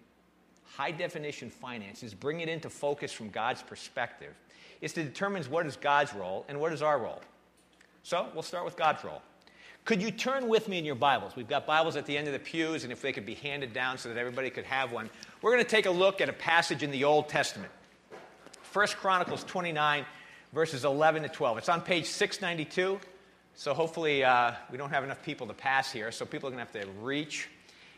[0.76, 4.34] high definition finances, bring it into focus from God's perspective,
[4.82, 7.22] is to determine what is God's role and what is our role.
[8.04, 9.22] So, we'll start with God's role.
[9.86, 11.38] Could you turn with me in your Bibles?
[11.38, 13.72] We've got Bibles at the end of the pews, and if they could be handed
[13.72, 15.10] down so that everybody could have one,
[15.42, 17.72] we're going to take a look at a passage in the Old Testament.
[18.64, 20.06] First Chronicles 29,
[20.54, 21.58] verses 11 to 12.
[21.60, 23.00] It's on page 692,
[23.56, 26.66] so hopefully uh, we don't have enough people to pass here, so people are going
[26.66, 27.50] to have to reach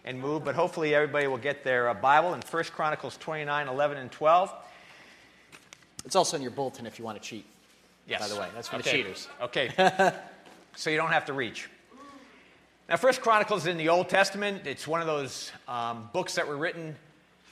[0.05, 3.97] and move, but hopefully everybody will get their uh, Bible in 1 Chronicles 29, 11,
[3.97, 4.53] and 12.
[6.05, 7.45] It's also in your bulletin if you want to cheat.
[8.07, 8.21] Yes.
[8.21, 8.97] By the way, that's for the Okay.
[8.97, 9.27] cheaters.
[9.41, 9.69] Okay.
[10.75, 11.69] so you don't have to reach.
[12.87, 14.65] Now, First Chronicles is in the Old Testament.
[14.65, 16.95] It's one of those um, books that were written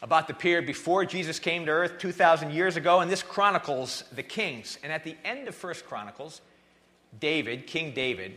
[0.02, 4.24] about the period before Jesus came to earth 2,000 years ago, and this chronicles the
[4.24, 4.78] kings.
[4.84, 6.42] And at the end of First Chronicles,
[7.20, 8.34] David, King David,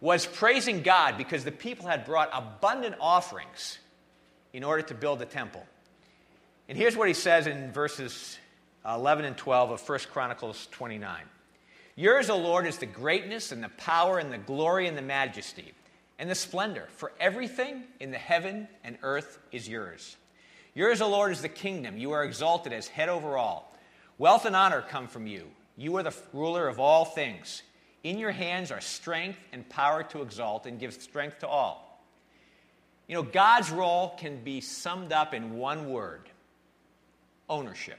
[0.00, 3.78] was praising God because the people had brought abundant offerings
[4.52, 5.64] in order to build the temple.
[6.68, 8.38] And here's what he says in verses
[8.86, 11.22] 11 and 12 of 1 Chronicles 29.
[11.94, 15.72] Yours, O Lord, is the greatness and the power and the glory and the majesty
[16.18, 20.16] and the splendor, for everything in the heaven and earth is yours.
[20.74, 21.98] Yours, O Lord, is the kingdom.
[21.98, 23.76] You are exalted as head over all.
[24.18, 25.46] Wealth and honor come from you.
[25.76, 27.62] You are the ruler of all things.
[28.02, 32.02] In your hands are strength and power to exalt and give strength to all.
[33.06, 36.28] You know, God's role can be summed up in one word
[37.48, 37.98] ownership.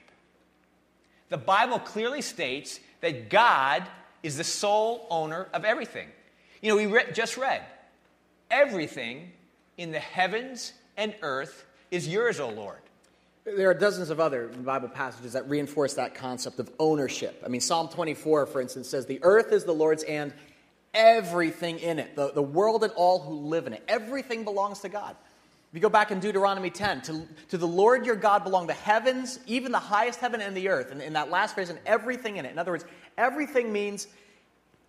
[1.30, 3.84] The Bible clearly states that God
[4.24, 6.08] is the sole owner of everything.
[6.62, 7.62] You know, we re- just read
[8.50, 9.32] everything
[9.78, 12.80] in the heavens and earth is yours, O Lord.
[13.46, 17.42] There are dozens of other Bible passages that reinforce that concept of ownership.
[17.46, 20.34] I mean, Psalm 24, for instance, says, The earth is the Lord's and
[20.94, 23.84] everything in it, the, the world and all who live in it.
[23.88, 25.16] Everything belongs to God.
[25.72, 28.74] If you go back in Deuteronomy 10, to, to the Lord your God belong the
[28.74, 30.92] heavens, even the highest heaven and the earth.
[30.92, 32.52] And in that last phrase, and everything in it.
[32.52, 32.86] In other words,
[33.18, 34.08] everything means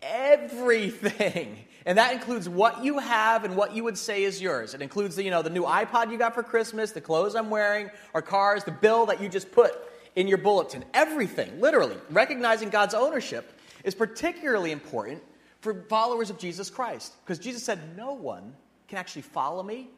[0.01, 1.59] everything.
[1.87, 4.73] And that includes what you have and what you would say is yours.
[4.73, 7.51] It includes the, you know, the new iPod you got for Christmas, the clothes I'm
[7.51, 9.75] wearing, our cars, the bill that you just put
[10.17, 10.85] in your bulletin.
[10.95, 11.97] Everything, literally.
[12.11, 15.23] Recognizing God's ownership is particularly important
[15.61, 17.13] for followers of Jesus Christ.
[17.23, 18.55] Because Jesus said, No one
[18.89, 19.91] can actually follow me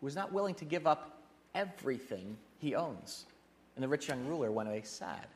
[0.00, 1.22] who is not willing to give up
[1.54, 3.24] everything he owns.
[3.74, 5.26] And the rich young ruler went away sad.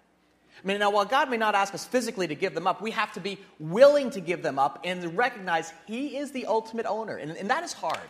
[0.62, 2.90] I mean, now, while God may not ask us physically to give them up, we
[2.92, 7.16] have to be willing to give them up and recognize He is the ultimate owner.
[7.16, 8.00] And, and that is hard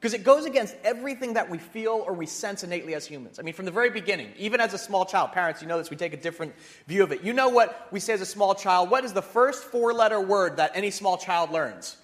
[0.00, 3.38] Because it goes against everything that we feel or we sense innately as humans.
[3.38, 5.90] I mean, from the very beginning, even as a small child, parents, you know this,
[5.90, 6.54] we take a different
[6.86, 7.22] view of it.
[7.22, 8.90] You know what we say as a small child?
[8.90, 11.96] What is the first four letter word that any small child learns?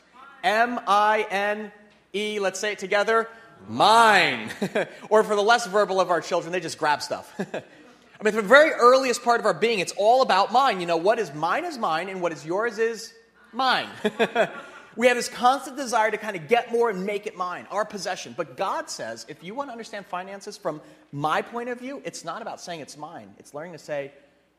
[0.45, 1.73] M I N
[2.15, 3.29] E, let's say it together
[3.67, 4.51] mine.
[5.11, 7.33] or for the less verbal of our children, they just grab stuff.
[8.21, 10.81] I mean, from the very earliest part of our being, it's all about mine.
[10.81, 13.13] You know, what is mine is mine, and what is yours is
[13.53, 13.89] mine.
[14.97, 17.85] we have this constant desire to kind of get more and make it mine, our
[17.85, 18.35] possession.
[18.37, 20.81] But God says, if you want to understand finances from
[21.13, 23.33] my point of view, it's not about saying it's mine.
[23.39, 24.11] It's learning to say,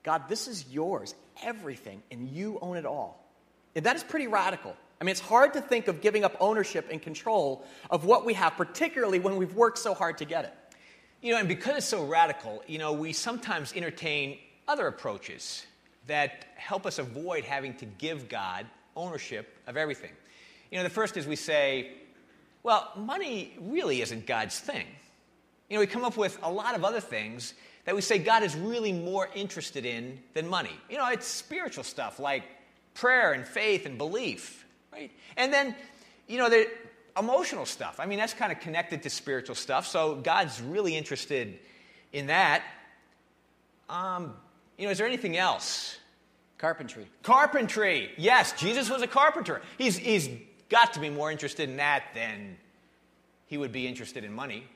[0.03, 3.21] God, this is yours, everything, and you own it all.
[3.75, 4.73] And that is pretty radical.
[5.01, 8.33] I mean, it's hard to think of giving up ownership and control of what we
[8.35, 10.53] have, particularly when we've worked so hard to get it.
[11.21, 15.65] You know, and because it's so radical, you know, we sometimes entertain other approaches
[16.07, 20.11] that help us avoid having to give God ownership of everything.
[20.71, 21.91] You know, the first is we say,
[22.63, 24.85] well, money really isn't God's thing.
[25.69, 27.53] You know, we come up with a lot of other things
[27.85, 30.77] that we say God is really more interested in than money.
[30.89, 32.43] You know, it's spiritual stuff like
[32.93, 35.11] prayer and faith and belief, right?
[35.37, 35.75] And then,
[36.27, 36.67] you know, the
[37.19, 37.99] emotional stuff.
[37.99, 41.59] I mean, that's kind of connected to spiritual stuff, so God's really interested
[42.13, 42.63] in that.
[43.89, 44.33] Um,
[44.77, 45.97] you know, is there anything else?
[46.57, 47.07] Carpentry.
[47.23, 48.11] Carpentry.
[48.17, 49.61] Yes, Jesus was a carpenter.
[49.77, 50.29] He's, he's
[50.69, 52.57] got to be more interested in that than
[53.47, 54.67] he would be interested in money.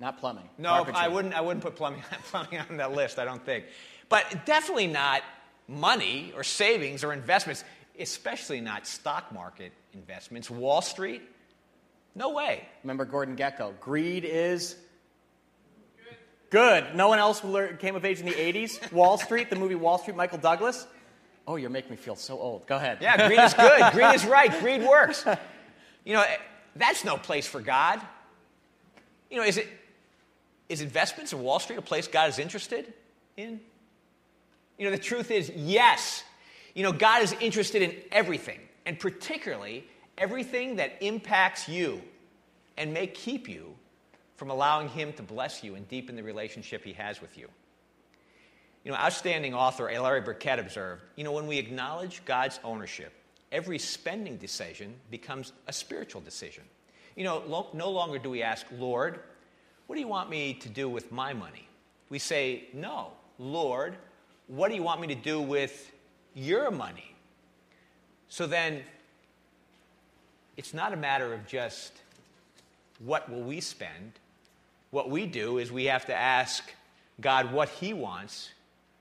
[0.00, 0.48] Not plumbing.
[0.58, 3.66] No, I wouldn't, I wouldn't put plumbing, plumbing on that list, I don't think.
[4.08, 5.22] But definitely not
[5.68, 7.62] money or savings or investments,
[7.98, 10.50] especially not stock market investments.
[10.50, 11.22] Wall Street,
[12.14, 12.66] no way.
[12.82, 13.78] Remember Gordon Gekko?
[13.80, 14.76] Greed is
[16.50, 16.94] good.
[16.94, 17.40] No one else
[17.78, 18.92] came of age in the 80s.
[18.92, 20.86] Wall Street, the movie Wall Street, Michael Douglas.
[21.46, 22.66] Oh, you're making me feel so old.
[22.66, 22.98] Go ahead.
[23.00, 23.92] Yeah, greed is good.
[23.92, 24.60] greed is right.
[24.60, 25.24] Greed works.
[26.04, 26.24] You know,
[26.76, 28.00] that's no place for God.
[29.30, 29.66] You know, is it
[30.68, 32.92] is investments in Wall Street a place God is interested
[33.36, 33.60] in?
[34.78, 36.22] You know, the truth is yes.
[36.74, 39.84] You know, God is interested in everything, and particularly
[40.22, 42.00] everything that impacts you
[42.76, 43.74] and may keep you
[44.36, 47.48] from allowing Him to bless you and deepen the relationship He has with you.
[48.84, 53.12] You know, outstanding author Larry Burkett observed, you know, when we acknowledge God's ownership,
[53.50, 56.62] every spending decision becomes a spiritual decision.
[57.16, 59.18] You know, lo- no longer do we ask, Lord,
[59.88, 61.68] what do you want me to do with my money?
[62.10, 63.08] We say, No,
[63.38, 63.96] Lord,
[64.46, 65.90] what do you want me to do with
[66.32, 67.16] your money?
[68.28, 68.82] So then,
[70.56, 71.92] it's not a matter of just
[72.98, 74.12] what will we spend.
[74.90, 76.62] What we do is we have to ask
[77.20, 78.50] God what He wants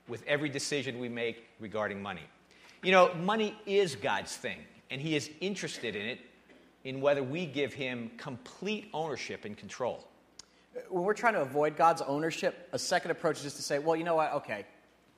[0.07, 2.23] with every decision we make regarding money.
[2.83, 4.57] You know, money is God's thing,
[4.89, 6.19] and He is interested in it
[6.83, 10.05] in whether we give Him complete ownership and control.
[10.89, 13.95] When we're trying to avoid God's ownership, a second approach is just to say, well,
[13.95, 14.33] you know what?
[14.33, 14.65] Okay,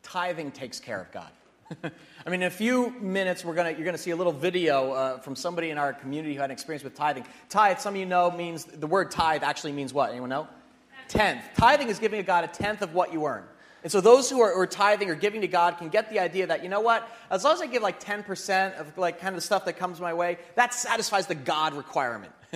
[0.02, 1.30] tithing takes care of God.
[1.84, 4.92] I mean, in a few minutes, we're gonna, you're going to see a little video
[4.92, 7.26] uh, from somebody in our community who had an experience with tithing.
[7.50, 10.12] Tithe, some of you know, means the word tithe actually means what?
[10.12, 10.48] Anyone know?
[11.08, 11.44] Tenth.
[11.58, 13.44] Tithing is giving God a tenth of what you earn.
[13.84, 16.48] And so those who are, are, tithing or giving to God can get the idea
[16.48, 19.36] that, you know what, as long as I give like 10% of like kind of
[19.36, 22.32] the stuff that comes my way, that satisfies the God requirement.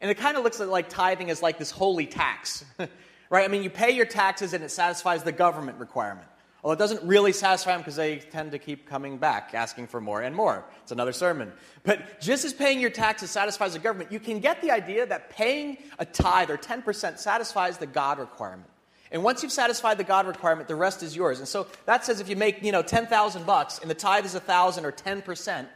[0.00, 3.44] and it kind of looks like tithing is like this holy tax, right?
[3.44, 6.28] I mean, you pay your taxes and it satisfies the government requirement.
[6.62, 10.00] Well, it doesn't really satisfy them because they tend to keep coming back, asking for
[10.00, 10.64] more and more.
[10.82, 11.52] It's another sermon.
[11.84, 15.30] But just as paying your taxes satisfies the government, you can get the idea that
[15.30, 18.68] paying a tithe or 10% satisfies the God requirement.
[19.10, 21.38] And once you've satisfied the God requirement, the rest is yours.
[21.38, 24.34] And so that says if you make, you know, 10,000 bucks and the tithe is
[24.34, 25.66] 1,000 or 10%,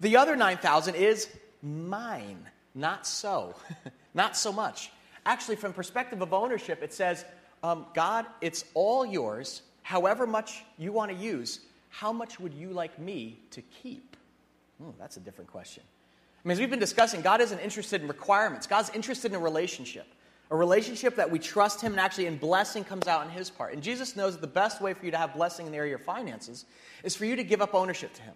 [0.00, 1.28] the other 9,000 is
[1.62, 2.44] mine.
[2.74, 3.54] Not so.
[4.14, 4.90] Not so much.
[5.24, 7.24] Actually, from perspective of ownership, it says,
[7.62, 9.62] um, God, it's all yours.
[9.84, 14.16] However much you want to use, how much would you like me to keep?
[14.82, 15.82] Hmm, that's a different question.
[16.42, 18.66] I mean, as we've been discussing, God isn't interested in requirements.
[18.66, 20.06] God's interested in a relationship.
[20.50, 23.74] A relationship that we trust Him and actually in blessing comes out in His part.
[23.74, 25.96] And Jesus knows that the best way for you to have blessing in the area
[25.96, 26.64] of finances
[27.02, 28.34] is for you to give up ownership to Him.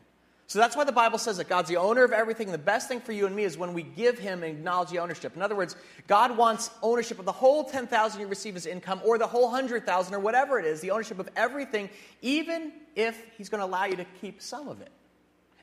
[0.48, 2.50] So that's why the Bible says that God's the owner of everything.
[2.50, 4.98] The best thing for you and me is when we give Him and acknowledge the
[4.98, 5.36] ownership.
[5.36, 9.18] In other words, God wants ownership of the whole 10,000 you receive as income or
[9.18, 11.90] the whole 100,000 or whatever it is, the ownership of everything,
[12.22, 14.90] even if He's going to allow you to keep some of it.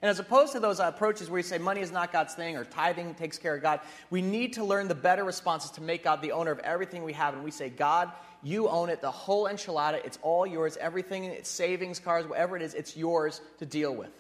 [0.04, 2.64] And as opposed to those approaches where you say money is not God's thing or
[2.64, 3.80] tithing takes care of God,
[4.12, 7.14] we need to learn the better responses to make God the owner of everything we
[7.14, 7.34] have.
[7.34, 8.12] And we say, God,
[8.44, 12.62] you own it, the whole enchilada, it's all yours, everything, it's savings, cars, whatever it
[12.62, 14.12] is, it's yours to deal with.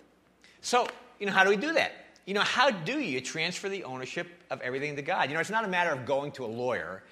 [0.65, 0.87] So,
[1.19, 2.05] you know, how do we do that?
[2.25, 5.29] you know, how do you transfer the ownership of everything to God?
[5.29, 7.03] You know, it's not a matter of going to a lawyer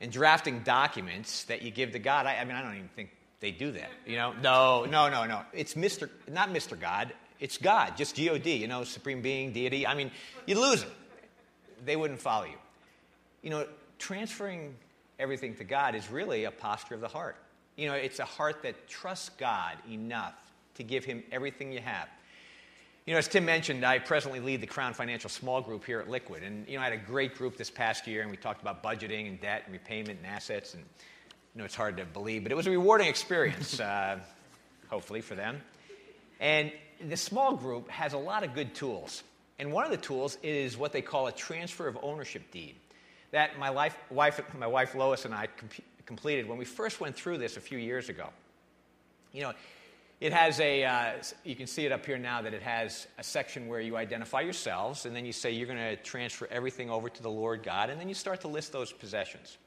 [0.00, 2.26] and drafting documents that you give to God.
[2.26, 3.90] I, I mean, I don't even think they do that.
[4.06, 5.42] You know, no, no, no, no.
[5.52, 6.10] It's Mr.
[6.28, 6.78] Not Mr.
[6.78, 7.12] God.
[7.38, 8.44] It's God, just God.
[8.44, 9.86] You know, supreme being, deity.
[9.86, 10.10] I mean,
[10.46, 10.90] you lose them.
[11.84, 12.58] They wouldn't follow you.
[13.42, 13.66] You know,
[13.98, 14.74] transferring
[15.20, 17.36] everything to God is really a posture of the heart.
[17.76, 20.34] You know, it's a heart that trusts God enough
[20.74, 22.08] to give Him everything you have.
[23.06, 26.08] You know, as Tim mentioned, I presently lead the Crown Financial Small Group here at
[26.10, 26.42] Liquid.
[26.42, 28.82] And, you know, I had a great group this past year, and we talked about
[28.82, 30.74] budgeting and debt and repayment and assets.
[30.74, 30.82] And,
[31.54, 34.18] you know, it's hard to believe, but it was a rewarding experience, uh,
[34.90, 35.60] hopefully, for them.
[36.40, 39.22] And the small group has a lot of good tools.
[39.60, 42.74] And one of the tools is what they call a transfer of ownership deed.
[43.30, 45.74] That my, life, wife, my wife Lois and I comp-
[46.06, 48.30] completed when we first went through this a few years ago.
[49.32, 49.52] You know,
[50.20, 51.12] it has a, uh,
[51.44, 54.40] you can see it up here now that it has a section where you identify
[54.40, 57.90] yourselves, and then you say you're going to transfer everything over to the Lord God,
[57.90, 59.58] and then you start to list those possessions.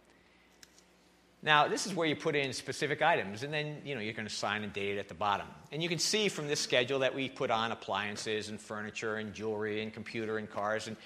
[1.41, 4.27] Now, this is where you put in specific items, and then you know you're going
[4.27, 5.47] to sign and date it at the bottom.
[5.71, 9.33] And you can see from this schedule that we put on appliances and furniture and
[9.33, 10.87] jewelry and computer and cars.
[10.87, 10.97] And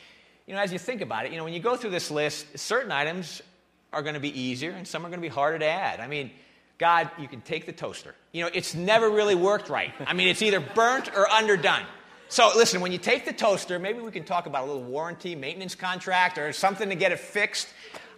[0.48, 2.58] you know, as you think about it, you know, when you go through this list,
[2.58, 3.44] certain items
[3.92, 6.00] are going to be easier, and some are going to be harder to add.
[6.00, 6.32] I mean,
[6.78, 8.16] God, you can take the toaster.
[8.32, 9.94] You know, it's never really worked right.
[10.06, 11.86] I mean, it's either burnt or underdone.
[12.30, 15.36] So listen, when you take the toaster, maybe we can talk about a little warranty,
[15.36, 17.68] maintenance contract, or something to get it fixed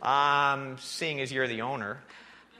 [0.01, 1.99] um, seeing as you're the owner.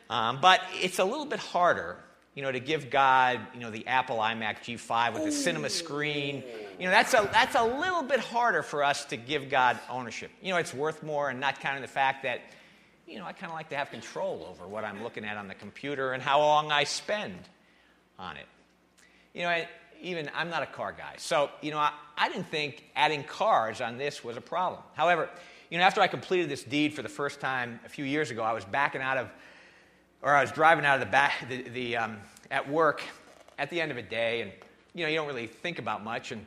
[0.10, 1.98] Um, but it's a little bit harder,
[2.34, 6.44] you know, to give God, you know, the Apple iMac G5 with the cinema screen.
[6.78, 10.32] You know, that's a, that's a little bit harder for us to give God ownership.
[10.42, 12.42] You know, it's worth more and not counting the fact that,
[13.08, 15.48] you know, I kind of like to have control over what I'm looking at on
[15.48, 17.38] the computer and how long I spend
[18.18, 18.46] on it.
[19.34, 19.68] You know, I,
[20.02, 21.16] even I'm not a car guy.
[21.18, 24.82] So, you know, I, I didn't think adding cars on this was a problem.
[24.94, 25.30] However,
[25.70, 28.44] you know, after I completed this deed for the first time a few years ago,
[28.44, 29.30] I was backing out of,
[30.22, 32.18] or I was driving out of the back, the, the um,
[32.50, 33.02] at work
[33.58, 34.52] at the end of a day, and,
[34.94, 36.46] you know, you don't really think about much, and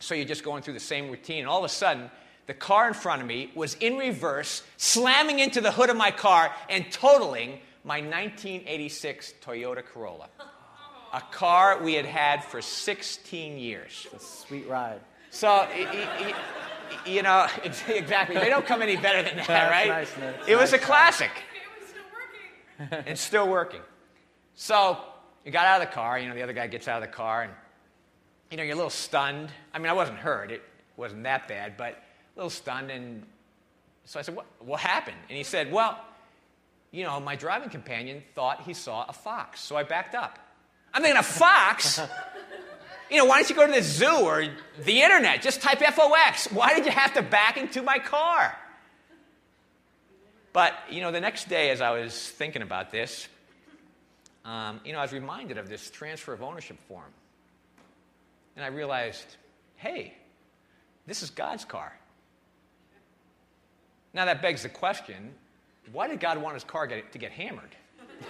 [0.00, 2.10] so you're just going through the same routine, and all of a sudden,
[2.46, 6.10] the car in front of me was in reverse, slamming into the hood of my
[6.10, 10.28] car and totaling my 1986 Toyota Corolla.
[11.12, 14.06] A car we had had for 16 years.
[14.12, 15.00] It's a sweet ride.
[15.30, 15.66] So,
[17.06, 18.36] you know, exactly.
[18.36, 19.88] They don't come any better than that, That's right?
[19.88, 20.34] nice, man.
[20.36, 21.30] That's it was a classic.
[21.30, 22.04] It was still
[22.90, 23.04] working.
[23.12, 23.80] It's still working.
[24.54, 24.98] So
[25.44, 26.18] you got out of the car.
[26.18, 27.52] You know, the other guy gets out of the car, and
[28.50, 29.50] you know, you're a little stunned.
[29.72, 30.50] I mean, I wasn't hurt.
[30.50, 30.62] It
[30.96, 32.03] wasn't that bad, but a
[32.36, 32.90] little stunned.
[32.90, 33.24] And
[34.04, 34.46] so I said, "What?
[34.60, 35.98] What happened?" And he said, "Well,
[36.90, 40.38] you know, my driving companion thought he saw a fox, so I backed up."
[40.92, 42.00] I'm thinking, a fox?
[43.10, 44.44] You know, why don't you go to the zoo or
[44.82, 45.42] the internet?
[45.42, 46.50] Just type FOX.
[46.50, 48.56] Why did you have to back into my car?
[50.52, 53.28] But, you know, the next day as I was thinking about this,
[54.44, 57.12] um, you know, I was reminded of this transfer of ownership form.
[58.56, 59.36] And I realized,
[59.76, 60.14] hey,
[61.06, 61.92] this is God's car.
[64.14, 65.34] Now that begs the question
[65.92, 67.74] why did God want his car get, to get hammered?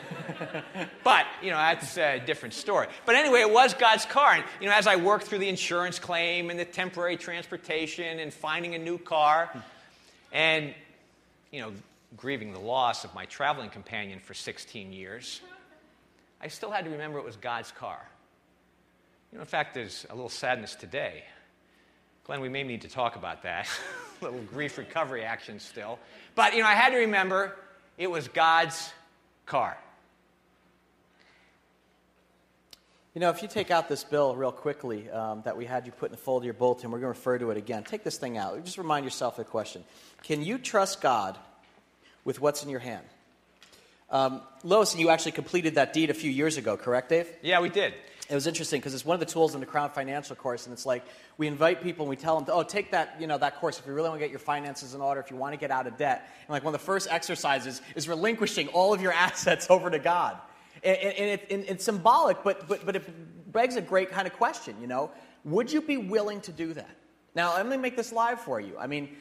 [1.04, 2.88] but, you know, that's a different story.
[3.06, 4.32] But anyway, it was God's car.
[4.32, 8.32] And, you know, as I worked through the insurance claim and the temporary transportation and
[8.32, 9.50] finding a new car
[10.32, 10.74] and,
[11.52, 11.72] you know,
[12.16, 15.40] grieving the loss of my traveling companion for 16 years,
[16.40, 18.00] I still had to remember it was God's car.
[19.32, 21.24] You know, in fact, there's a little sadness today.
[22.24, 23.68] Glenn, we may need to talk about that.
[24.20, 25.98] a little grief recovery action still.
[26.34, 27.54] But, you know, I had to remember
[27.98, 28.90] it was God's
[29.44, 29.76] car.
[33.14, 35.92] You know, if you take out this bill real quickly um, that we had you
[35.92, 37.84] put in the fold of your bulletin, we're going to refer to it again.
[37.84, 38.64] Take this thing out.
[38.64, 39.84] Just remind yourself of the question
[40.22, 41.38] Can you trust God
[42.24, 43.04] with what's in your hand?
[44.10, 47.28] Um, Lois and you actually completed that deed a few years ago, correct, Dave?
[47.42, 47.94] Yeah, we did.
[48.28, 50.72] It was interesting because it's one of the tools in the Crown Financial course, and
[50.72, 51.04] it's like
[51.36, 53.86] we invite people and we tell them, "Oh, take that, you know, that course if
[53.86, 55.86] you really want to get your finances in order, if you want to get out
[55.86, 59.66] of debt." And like one of the first exercises is relinquishing all of your assets
[59.68, 60.38] over to God,
[60.82, 64.32] and, and, it, and it's symbolic, but but but it begs a great kind of
[64.32, 64.74] question.
[64.80, 65.10] You know,
[65.44, 66.96] would you be willing to do that?
[67.34, 68.78] Now, let me make this live for you.
[68.78, 69.16] I mean,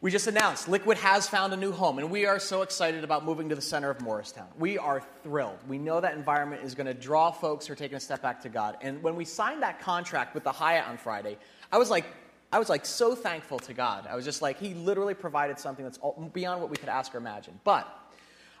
[0.00, 3.24] we just announced Liquid has found a new home, and we are so excited about
[3.24, 4.46] moving to the center of Morristown.
[4.56, 5.58] We are thrilled.
[5.66, 8.40] We know that environment is going to draw folks who are taking a step back
[8.42, 8.76] to God.
[8.80, 11.36] And when we signed that contract with the Hyatt on Friday,
[11.72, 12.04] I was like,
[12.52, 14.06] I was like so thankful to God.
[14.08, 15.98] I was just like, He literally provided something that's
[16.32, 17.58] beyond what we could ask or imagine.
[17.64, 17.92] But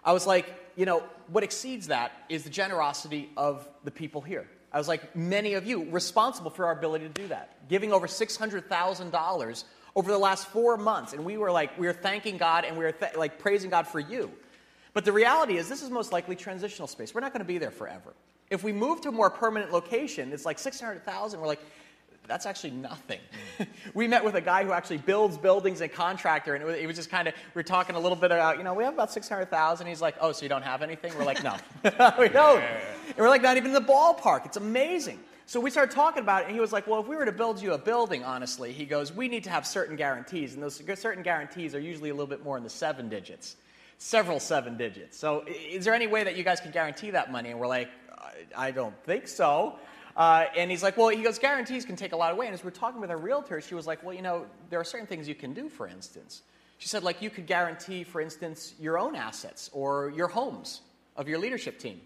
[0.04, 4.48] I was like, you know, what exceeds that is the generosity of the people here.
[4.72, 8.06] I was like, many of you, responsible for our ability to do that, giving over
[8.06, 9.64] $600,000
[9.94, 11.12] over the last four months.
[11.12, 13.86] And we were like, we were thanking God and we were th- like praising God
[13.86, 14.30] for you.
[14.94, 17.14] But the reality is, this is most likely transitional space.
[17.14, 18.14] We're not going to be there forever.
[18.50, 21.40] If we move to a more permanent location, it's like 600,000.
[21.40, 21.60] We're like,
[22.28, 23.20] that's actually nothing.
[23.94, 26.86] we met with a guy who actually builds buildings and contractor, and it was, it
[26.86, 28.92] was just kind of, we are talking a little bit about, you know, we have
[28.92, 29.86] about 600,000.
[29.86, 31.16] He's like, oh, so you don't have anything?
[31.16, 31.56] We're like, no.
[32.18, 32.62] we don't.
[32.62, 34.44] And we're like, not even in the ballpark.
[34.44, 35.18] It's amazing.
[35.48, 37.32] So we started talking about it, and he was like, well, if we were to
[37.32, 40.74] build you a building, honestly, he goes, we need to have certain guarantees, and those
[41.00, 43.56] certain guarantees are usually a little bit more in the seven digits,
[43.96, 45.16] several seven digits.
[45.16, 47.48] So is there any way that you guys can guarantee that money?
[47.48, 47.88] And we're like,
[48.54, 49.78] I don't think so.
[50.14, 52.44] Uh, and he's like, well, he goes, guarantees can take a lot away.
[52.44, 54.84] And as we're talking with our realtor, she was like, well, you know, there are
[54.84, 56.42] certain things you can do, for instance.
[56.76, 60.82] She said, like, you could guarantee, for instance, your own assets or your homes
[61.16, 62.02] of your leadership team.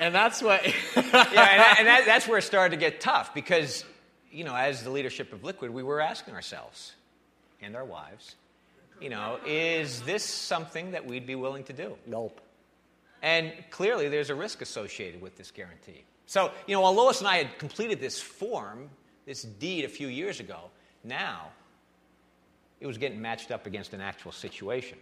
[0.00, 0.66] And that's what.
[0.96, 3.84] yeah, and, and that, that's where it started to get tough because,
[4.32, 6.94] you know, as the leadership of Liquid, we were asking ourselves
[7.62, 8.34] and our wives,
[9.00, 11.96] you know, is this something that we'd be willing to do?
[12.06, 12.40] Nope.
[13.22, 16.04] And clearly, there's a risk associated with this guarantee.
[16.26, 18.88] So, you know, while Lois and I had completed this form,
[19.26, 20.70] this deed a few years ago,
[21.04, 21.48] now
[22.80, 24.98] it was getting matched up against an actual situation.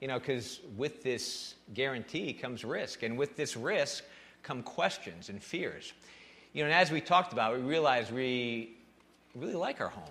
[0.00, 4.04] You know, because with this guarantee comes risk, and with this risk
[4.42, 5.92] come questions and fears.
[6.52, 8.76] You know, and as we talked about, we realized we
[9.34, 10.04] really like our home.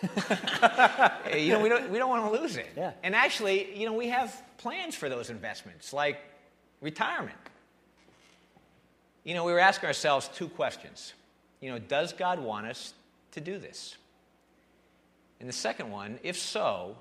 [1.36, 2.68] you know, we don't, we don't want to lose it.
[2.76, 2.92] Yeah.
[3.02, 6.18] And actually, you know, we have plans for those investments, like
[6.80, 7.36] retirement.
[9.24, 11.12] You know, we were asking ourselves two questions.
[11.60, 12.94] You know, does God want us
[13.32, 13.96] to do this?
[15.40, 16.96] And the second one, if so,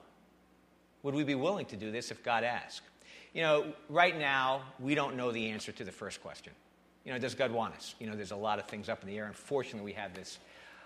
[1.04, 2.82] would we be willing to do this if God asked?
[3.38, 6.54] You know, right now, we don't know the answer to the first question.
[7.06, 7.94] You know, does God want us?
[8.00, 9.28] You know, there's a lot of things up in the air.
[9.28, 10.40] Unfortunately, we have this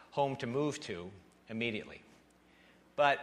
[0.10, 1.10] home to move to
[1.48, 2.02] immediately.
[2.98, 3.20] But,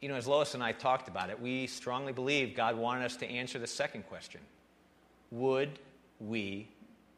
[0.00, 3.16] you know, as Lois and I talked about it, we strongly believe God wanted us
[3.16, 4.40] to answer the second question
[5.32, 5.80] would
[6.20, 6.68] we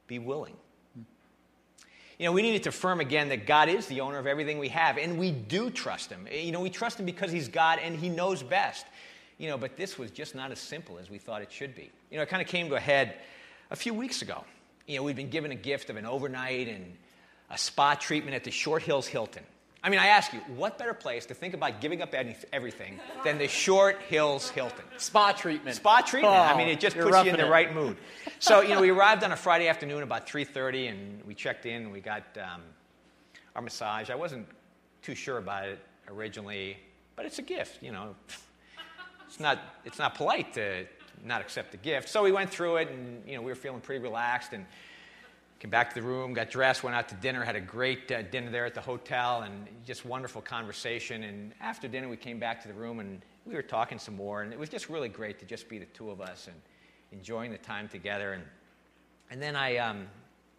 [0.06, 0.56] be willing?
[0.94, 1.02] Hmm.
[2.18, 4.70] You know, we needed to affirm again that God is the owner of everything we
[4.70, 6.26] have, and we do trust Him.
[6.32, 8.86] You know, we trust Him because He's God and He knows best.
[9.38, 11.90] You know, but this was just not as simple as we thought it should be.
[12.10, 13.16] You know, it kind of came to a head
[13.70, 14.44] a few weeks ago.
[14.86, 16.94] You know, we'd been given a gift of an overnight and
[17.50, 19.42] a spa treatment at the Short Hills Hilton.
[19.84, 23.36] I mean, I ask you, what better place to think about giving up everything than
[23.36, 24.84] the Short Hills Hilton?
[24.96, 25.76] Spa treatment.
[25.76, 26.34] Spa treatment.
[26.34, 27.50] Oh, I mean, it just puts you in the it.
[27.50, 27.98] right mood.
[28.38, 31.82] So, you know, we arrived on a Friday afternoon about 3.30, and we checked in,
[31.82, 32.62] and we got um,
[33.54, 34.08] our massage.
[34.08, 34.46] I wasn't
[35.02, 35.78] too sure about it
[36.08, 36.78] originally,
[37.14, 38.14] but it's a gift, you know.
[39.34, 40.86] It's not, it's not polite to
[41.24, 42.08] not accept the gift.
[42.08, 44.64] So we went through it, and, you know, we were feeling pretty relaxed, and
[45.64, 48.20] Came back to the room, got dressed, went out to dinner, had a great uh,
[48.20, 51.22] dinner there at the hotel, and just wonderful conversation.
[51.22, 54.42] And after dinner, we came back to the room and we were talking some more.
[54.42, 56.56] And it was just really great to just be the two of us and
[57.12, 58.34] enjoying the time together.
[58.34, 58.42] And,
[59.30, 60.06] and, then, I, um,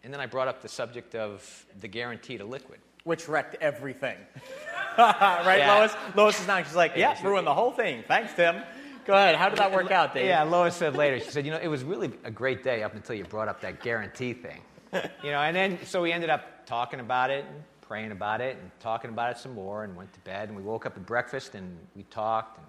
[0.02, 2.80] and then I brought up the subject of the guarantee to liquid.
[3.06, 4.16] Which wrecked everything.
[4.98, 5.78] right, Yeah.
[5.78, 5.94] Lois?
[6.16, 8.02] Lois is now, she's like, yeah, ruined the whole thing.
[8.08, 8.56] Thanks, Tim.
[9.04, 9.36] Go ahead.
[9.36, 10.26] How did that work out, Dave?
[10.26, 12.96] Yeah, Lois said later, she said, you know, it was really a great day up
[12.96, 14.60] until you brought up that guarantee thing.
[15.22, 18.56] you know, and then so we ended up talking about it and praying about it
[18.60, 21.06] and talking about it some more and went to bed and we woke up at
[21.06, 22.66] breakfast and we talked and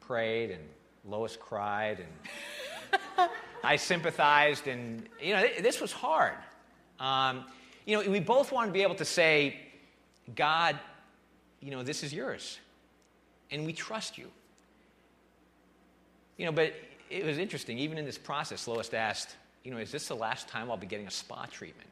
[0.00, 0.62] prayed and
[1.04, 3.28] Lois cried and
[3.62, 6.38] I sympathized and you know this was hard.
[6.98, 7.44] Um,
[7.86, 9.56] you know, we both wanted to be able to say,
[10.34, 10.78] God,
[11.60, 12.58] you know, this is yours,
[13.50, 14.30] and we trust you.
[16.36, 16.74] You know, but
[17.10, 17.78] it was interesting.
[17.78, 20.86] Even in this process, Lois asked, you know, is this the last time I'll be
[20.86, 21.88] getting a spa treatment?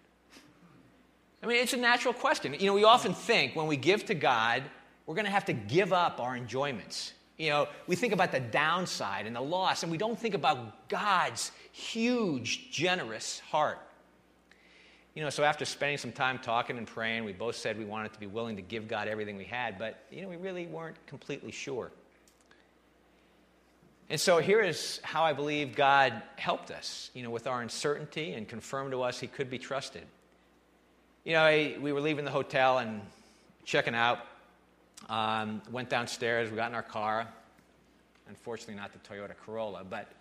[1.43, 2.55] I mean, it's a natural question.
[2.55, 4.63] You know, we often think when we give to God,
[5.07, 7.13] we're going to have to give up our enjoyments.
[7.37, 10.89] You know, we think about the downside and the loss, and we don't think about
[10.89, 13.79] God's huge, generous heart.
[15.15, 18.13] You know, so after spending some time talking and praying, we both said we wanted
[18.15, 20.97] to be willing to give God everything we had, but, you know, we really weren't
[21.07, 21.93] completely sure.
[24.11, 28.33] And so here is how I believe God helped us, you know, with our uncertainty
[28.33, 30.05] and confirmed to us he could be trusted.
[31.25, 33.01] You know, I, we were leaving the hotel and
[33.65, 34.19] checking out.
[35.09, 37.27] Um, went downstairs, we got in our car.
[38.29, 40.13] Unfortunately, not the Toyota Corolla, but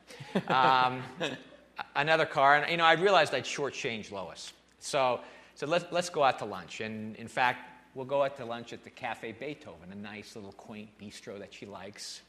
[0.50, 1.02] um,
[1.96, 2.56] another car.
[2.56, 4.54] And, you know, I realized I'd shortchanged Lois.
[4.84, 5.22] So,
[5.56, 6.82] so let's, let's go out to lunch.
[6.82, 10.52] And in fact, we'll go out to lunch at the Cafe Beethoven, a nice little
[10.52, 12.22] quaint bistro that she likes.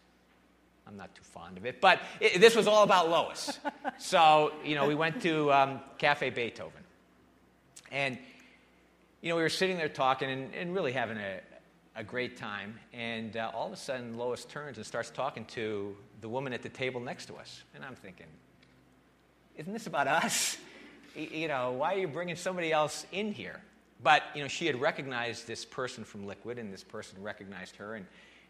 [0.87, 1.81] I'm not too fond of it.
[1.81, 3.59] But it, this was all about Lois.
[3.99, 6.83] so, you know, we went to um, Cafe Beethoven.
[7.91, 8.19] And,
[9.21, 11.41] you know, we were sitting there talking and, and really having a,
[11.97, 12.79] a great time.
[12.93, 16.63] And uh, all of a sudden, Lois turns and starts talking to the woman at
[16.63, 17.65] the table next to us.
[17.75, 18.27] And I'm thinking,
[19.57, 20.57] isn't this about us?
[21.15, 23.61] You know, why are you bringing somebody else in here?
[24.03, 27.95] But, you know, she had recognized this person from Liquid, and this person recognized her.
[27.95, 28.05] And,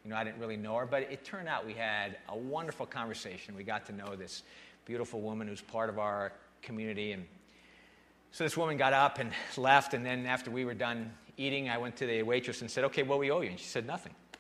[0.04, 2.86] you know, I didn't really know her, but it turned out we had a wonderful
[2.86, 3.54] conversation.
[3.54, 4.42] We got to know this
[4.84, 7.12] beautiful woman who's part of our community.
[7.12, 7.24] And
[8.32, 11.78] so this woman got up and left, and then after we were done eating, I
[11.78, 13.50] went to the waitress and said, Okay, what we owe you?
[13.50, 14.14] And she said, Nothing.
[14.32, 14.36] I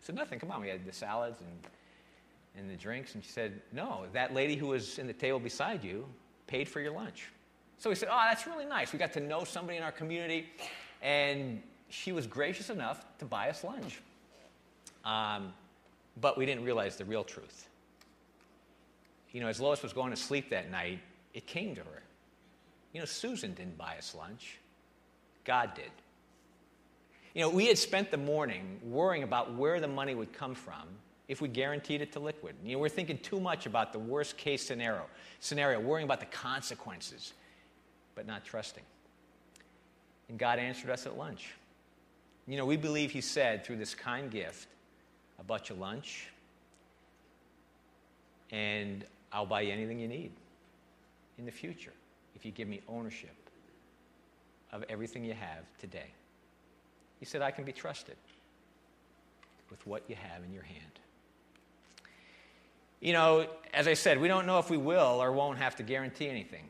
[0.00, 0.38] said, Nothing.
[0.38, 0.62] Come on.
[0.62, 3.14] We had the salads and, and the drinks.
[3.14, 6.06] And she said, No, that lady who was in the table beside you
[6.46, 7.30] paid for your lunch.
[7.80, 8.92] So we said, Oh, that's really nice.
[8.92, 10.46] We got to know somebody in our community,
[11.02, 14.00] and she was gracious enough to buy us lunch.
[15.04, 15.52] Um,
[16.20, 17.68] but we didn't realize the real truth.
[19.32, 21.00] You know, as Lois was going to sleep that night,
[21.32, 22.02] it came to her.
[22.92, 24.58] You know, Susan didn't buy us lunch,
[25.44, 25.90] God did.
[27.34, 30.82] You know, we had spent the morning worrying about where the money would come from
[31.28, 32.56] if we guaranteed it to Liquid.
[32.64, 35.06] You know, we're thinking too much about the worst case scenario,
[35.38, 37.32] scenario, worrying about the consequences,
[38.20, 38.82] but not trusting.
[40.28, 41.54] And God answered us at lunch.
[42.46, 44.68] You know, we believe He said through this kind gift,
[45.38, 46.26] I bought you lunch,
[48.50, 50.32] and I'll buy you anything you need
[51.38, 51.94] in the future
[52.36, 53.34] if you give me ownership
[54.70, 56.10] of everything you have today.
[57.20, 58.16] He said, I can be trusted
[59.70, 61.00] with what you have in your hand.
[63.00, 65.82] You know, as I said, we don't know if we will or won't have to
[65.82, 66.68] guarantee anything.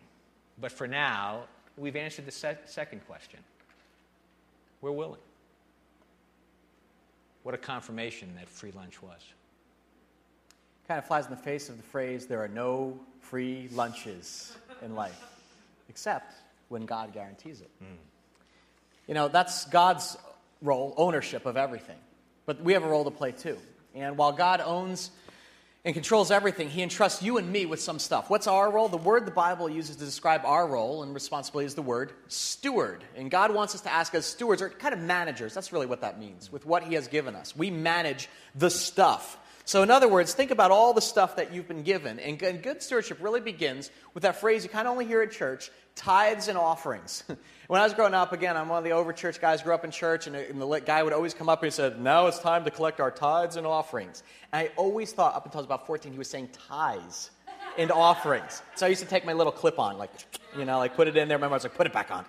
[0.60, 1.44] But for now,
[1.76, 3.40] we've answered the se- second question.
[4.80, 5.20] We're willing.
[7.42, 9.20] What a confirmation that free lunch was.
[10.86, 14.94] Kind of flies in the face of the phrase, there are no free lunches in
[14.94, 15.22] life,
[15.88, 16.34] except
[16.68, 17.70] when God guarantees it.
[17.82, 17.96] Mm.
[19.06, 20.16] You know, that's God's
[20.62, 21.96] role, ownership of everything.
[22.46, 23.58] But we have a role to play too.
[23.94, 25.10] And while God owns
[25.84, 28.28] and controls everything, He entrusts you and me with some stuff.
[28.28, 28.88] What's our role?
[28.88, 33.02] The word the Bible uses to describe our role and responsibility is the word steward.
[33.16, 36.02] And God wants us to ask as stewards, or kind of managers, that's really what
[36.02, 37.56] that means, with what He has given us.
[37.56, 39.38] We manage the stuff.
[39.64, 42.18] So, in other words, think about all the stuff that you've been given.
[42.18, 45.70] And good stewardship really begins with that phrase you kind of only hear at church
[45.94, 47.24] tithes and offerings.
[47.70, 49.84] when I was growing up, again, I'm one of the over church guys, grew up
[49.84, 52.64] in church, and, the guy would always come up and he said, Now it's time
[52.64, 54.24] to collect our tithes and offerings.
[54.52, 57.30] And I always thought, up until I was about 14, he was saying tithes
[57.78, 58.62] and offerings.
[58.74, 60.10] So I used to take my little clip on, like,
[60.58, 61.38] you know, like put it in there.
[61.38, 62.24] My mom was like, Put it back on.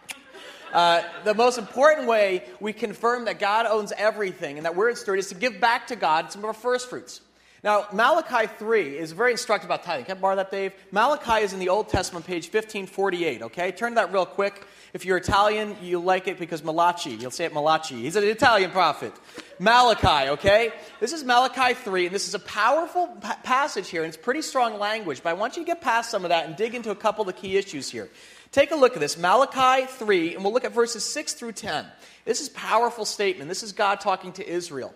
[0.72, 5.18] Uh, the most important way we confirm that God owns everything and that we're steward
[5.18, 7.20] is to give back to God some of our first fruits.
[7.64, 10.06] Now, Malachi 3 is very instructive about tithing.
[10.06, 10.74] Can I borrow that, Dave?
[10.92, 13.72] Malachi is in the Old Testament, page 1548, okay?
[13.72, 14.66] Turn that real quick.
[14.94, 18.02] If you're Italian, you'll like it because Malachi, you'll say it Malachi.
[18.02, 19.14] He's an Italian prophet.
[19.60, 20.74] Malachi, okay?
[21.00, 24.42] This is Malachi 3, and this is a powerful pa- passage here, and it's pretty
[24.42, 26.90] strong language, but I want you to get past some of that and dig into
[26.90, 28.10] a couple of the key issues here.
[28.52, 31.86] Take a look at this Malachi 3, and we'll look at verses 6 through 10.
[32.26, 33.50] This is powerful statement.
[33.50, 34.96] This is God talking to Israel.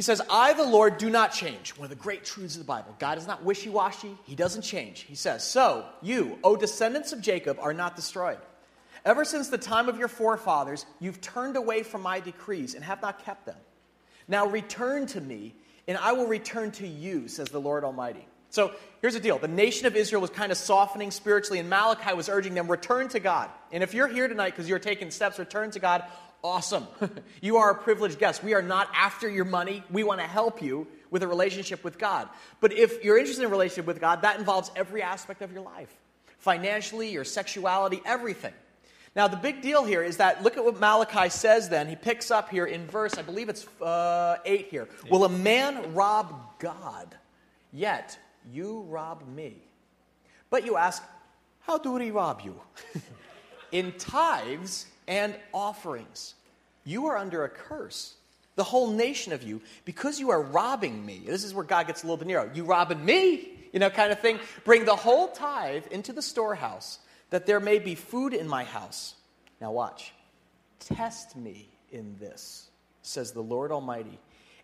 [0.00, 1.76] He says, I, the Lord, do not change.
[1.76, 2.96] One of the great truths of the Bible.
[2.98, 5.00] God is not wishy washy, He doesn't change.
[5.00, 8.38] He says, So, you, O descendants of Jacob, are not destroyed.
[9.04, 13.02] Ever since the time of your forefathers, you've turned away from my decrees and have
[13.02, 13.58] not kept them.
[14.26, 15.54] Now return to me,
[15.86, 18.26] and I will return to you, says the Lord Almighty.
[18.48, 18.72] So
[19.02, 22.30] here's the deal the nation of Israel was kind of softening spiritually, and Malachi was
[22.30, 23.50] urging them, return to God.
[23.70, 26.04] And if you're here tonight because you're taking steps, return to God,
[26.42, 26.86] awesome.
[27.40, 28.42] you are a privileged guest.
[28.42, 29.82] We are not after your money.
[29.90, 32.28] We want to help you with a relationship with God.
[32.60, 35.62] But if you're interested in a relationship with God, that involves every aspect of your
[35.62, 35.94] life
[36.38, 38.54] financially, your sexuality, everything.
[39.14, 41.88] Now, the big deal here is that look at what Malachi says then.
[41.88, 44.88] He picks up here in verse, I believe it's uh, 8 here.
[45.04, 45.10] Eight.
[45.10, 47.14] Will a man rob God?
[47.72, 48.18] Yet
[48.50, 49.56] you rob me.
[50.48, 51.02] But you ask,
[51.60, 52.58] how do we rob you?
[53.72, 56.36] in tithes and offerings.
[56.84, 58.14] You are under a curse,
[58.54, 61.22] the whole nation of you, because you are robbing me.
[61.26, 62.50] This is where God gets a little bit nearer.
[62.54, 64.38] You robbing me, you know, kind of thing.
[64.64, 67.00] Bring the whole tithe into the storehouse,
[67.30, 69.16] that there may be food in my house.
[69.60, 70.12] Now, watch.
[70.78, 72.70] Test me in this,
[73.02, 74.18] says the Lord Almighty,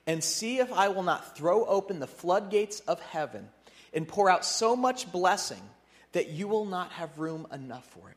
[0.06, 3.48] and see if I will not throw open the floodgates of heaven
[3.92, 5.62] and pour out so much blessing
[6.12, 8.16] that you will not have room enough for it.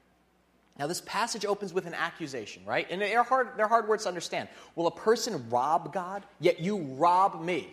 [0.80, 2.88] Now, this passage opens with an accusation, right?
[2.90, 4.48] And they're hard, they're hard words to understand.
[4.76, 7.70] Will a person rob God, yet you rob me?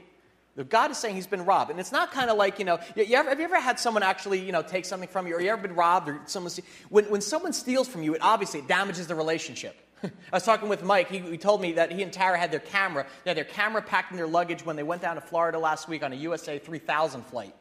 [0.64, 1.70] God is saying he's been robbed.
[1.70, 4.02] And it's not kind of like, you know, you ever, have you ever had someone
[4.02, 6.50] actually, you know, take something from you or you ever been robbed or someone,
[6.88, 9.76] when, when someone steals from you, it obviously damages the relationship.
[10.02, 11.08] I was talking with Mike.
[11.08, 13.06] He, he, told me that he and Tara had their camera.
[13.24, 15.88] They had their camera packed in their luggage when they went down to Florida last
[15.88, 17.54] week on a USA 3000 flight.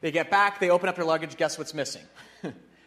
[0.00, 2.02] They get back, they open up their luggage, guess what's missing?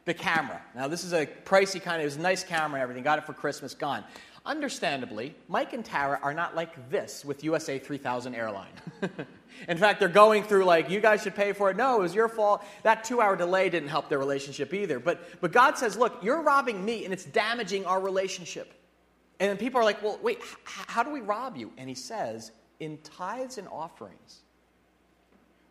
[0.06, 0.62] the camera.
[0.76, 3.04] Now, this is a pricey kind of, it was a nice camera and everything.
[3.04, 4.04] Got it for Christmas, gone.
[4.46, 8.74] Understandably, Mike and Tara are not like this with USA 3000 airline.
[9.70, 11.78] In fact, they're going through like, you guys should pay for it.
[11.78, 12.66] No, it was your fault.
[12.84, 15.00] That two hour delay didn't help their relationship either.
[15.00, 18.74] But, but God says, look, you're robbing me and it's damaging our relationship.
[19.40, 21.72] And then people are like, well, wait, h- how do we rob you?
[21.78, 22.52] And he says,
[22.82, 24.42] in tithes and offerings.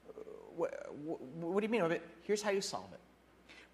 [0.08, 0.22] Uh,
[0.56, 2.00] what, what, what do you mean?
[2.22, 3.01] Here's how you solve it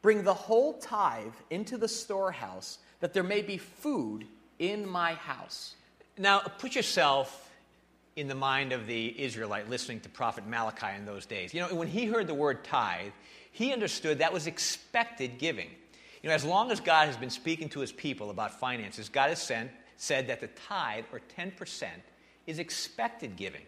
[0.03, 4.27] bring the whole tithe into the storehouse that there may be food
[4.59, 5.75] in my house.
[6.17, 7.51] Now, put yourself
[8.17, 11.55] in the mind of the Israelite listening to Prophet Malachi in those days.
[11.55, 13.13] You know, when he heard the word tithe,
[13.53, 15.69] he understood that was expected giving.
[16.23, 19.29] You know, as long as God has been speaking to his people about finances, God
[19.29, 21.87] has sent, said that the tithe, or 10%,
[22.49, 23.63] is expected giving.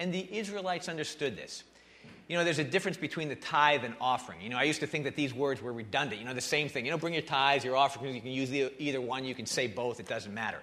[0.00, 1.62] And the Israelites understood this.
[2.28, 4.40] You know, there's a difference between the tithe and offering.
[4.40, 6.20] You know, I used to think that these words were redundant.
[6.20, 6.84] You know, the same thing.
[6.86, 9.46] You know, bring your tithes, your offerings, you can use the, either one, you can
[9.46, 10.60] say both, it doesn't matter.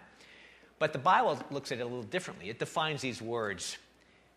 [0.79, 2.49] But the Bible looks at it a little differently.
[2.49, 3.77] It defines these words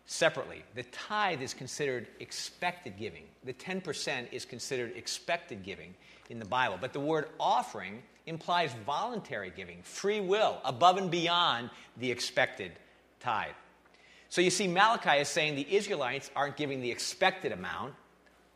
[0.05, 0.63] separately.
[0.75, 5.95] The tithe is considered expected giving, the 10% is considered expected giving
[6.29, 6.77] in the Bible.
[6.79, 12.71] But the word offering implies voluntary giving, free will, above and beyond the expected
[13.19, 13.53] tithe.
[14.35, 17.93] So you see, Malachi is saying the Israelites aren't giving the expected amount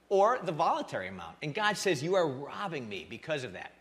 [0.10, 1.38] or the voluntary amount.
[1.42, 3.72] And God says, You are robbing me because of that.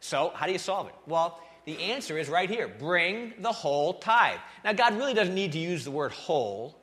[0.00, 0.94] So, how do you solve it?
[1.06, 4.38] Well, the answer is right here bring the whole tithe.
[4.66, 6.76] Now, God really doesn't need to use the word whole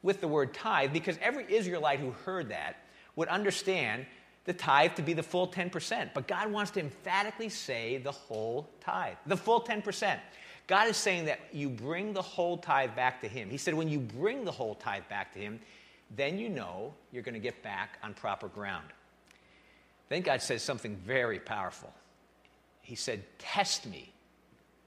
[0.00, 2.76] with the word tithe because every Israelite who heard that
[3.14, 4.06] would understand
[4.46, 6.14] the tithe to be the full 10%.
[6.14, 10.18] But God wants to emphatically say the whole tithe, the full 10%.
[10.68, 13.50] God is saying that you bring the whole tithe back to Him.
[13.50, 15.58] He said, when you bring the whole tithe back to Him,
[16.14, 18.86] then you know you're going to get back on proper ground.
[20.10, 21.92] Then God says something very powerful.
[22.82, 24.12] He said, Test me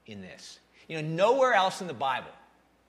[0.06, 0.58] in this.
[0.88, 2.30] You know, nowhere else in the Bible,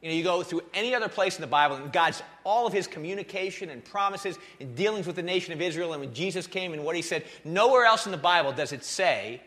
[0.01, 2.73] you know, you go through any other place in the Bible, and God's all of
[2.73, 6.73] his communication and promises and dealings with the nation of Israel, and when Jesus came
[6.73, 9.41] and what he said, nowhere else in the Bible does it say,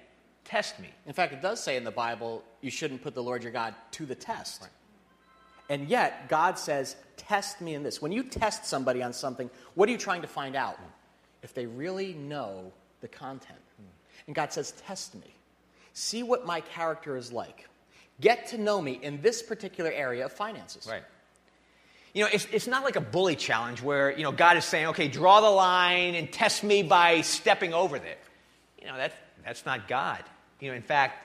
[0.49, 0.89] Test me.
[1.07, 3.75] In fact, it does say in the Bible, you shouldn't put the Lord your God
[3.93, 4.63] to the test.
[4.63, 4.71] Right.
[5.69, 8.01] And yet, God says, Test me in this.
[8.01, 10.77] When you test somebody on something, what are you trying to find out?
[10.77, 10.85] Hmm.
[11.43, 13.59] If they really know the content.
[14.27, 15.35] And God says, Test me.
[15.93, 17.69] See what my character is like.
[18.21, 20.87] Get to know me in this particular area of finances.
[20.89, 21.03] Right.
[22.15, 24.87] You know, it's, it's not like a bully challenge where, you know, God is saying,
[24.89, 28.19] okay, draw the line and test me by stepping over it.
[28.81, 29.13] You know, that,
[29.45, 30.25] that's not God.
[30.61, 31.23] You know, in fact,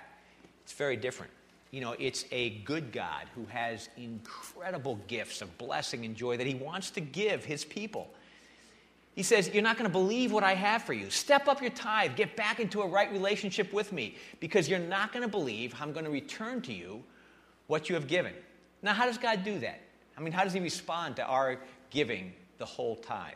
[0.64, 1.32] it's very different.
[1.72, 6.46] You know, it's a good God who has incredible gifts of blessing and joy that
[6.46, 8.10] he wants to give his people.
[9.16, 11.10] He says, You're not going to believe what I have for you.
[11.10, 12.16] Step up your tithe.
[12.16, 15.94] Get back into a right relationship with me because you're not going to believe I'm
[15.94, 17.04] going to return to you
[17.68, 18.34] what you have given.
[18.82, 19.80] Now, how does God do that?
[20.18, 21.58] I mean, how does He respond to our
[21.90, 23.34] giving the whole tithe?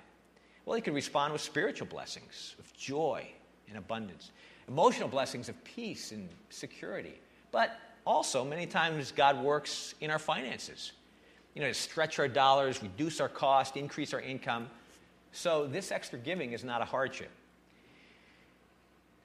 [0.65, 3.27] Well, He can respond with spiritual blessings, with joy
[3.69, 4.31] and abundance
[4.67, 7.15] emotional blessings of peace and security.
[7.51, 10.91] But also, many times, God works in our finances,
[11.53, 14.69] you know, to stretch our dollars, reduce our cost, increase our income.
[15.31, 17.31] So, this extra giving is not a hardship.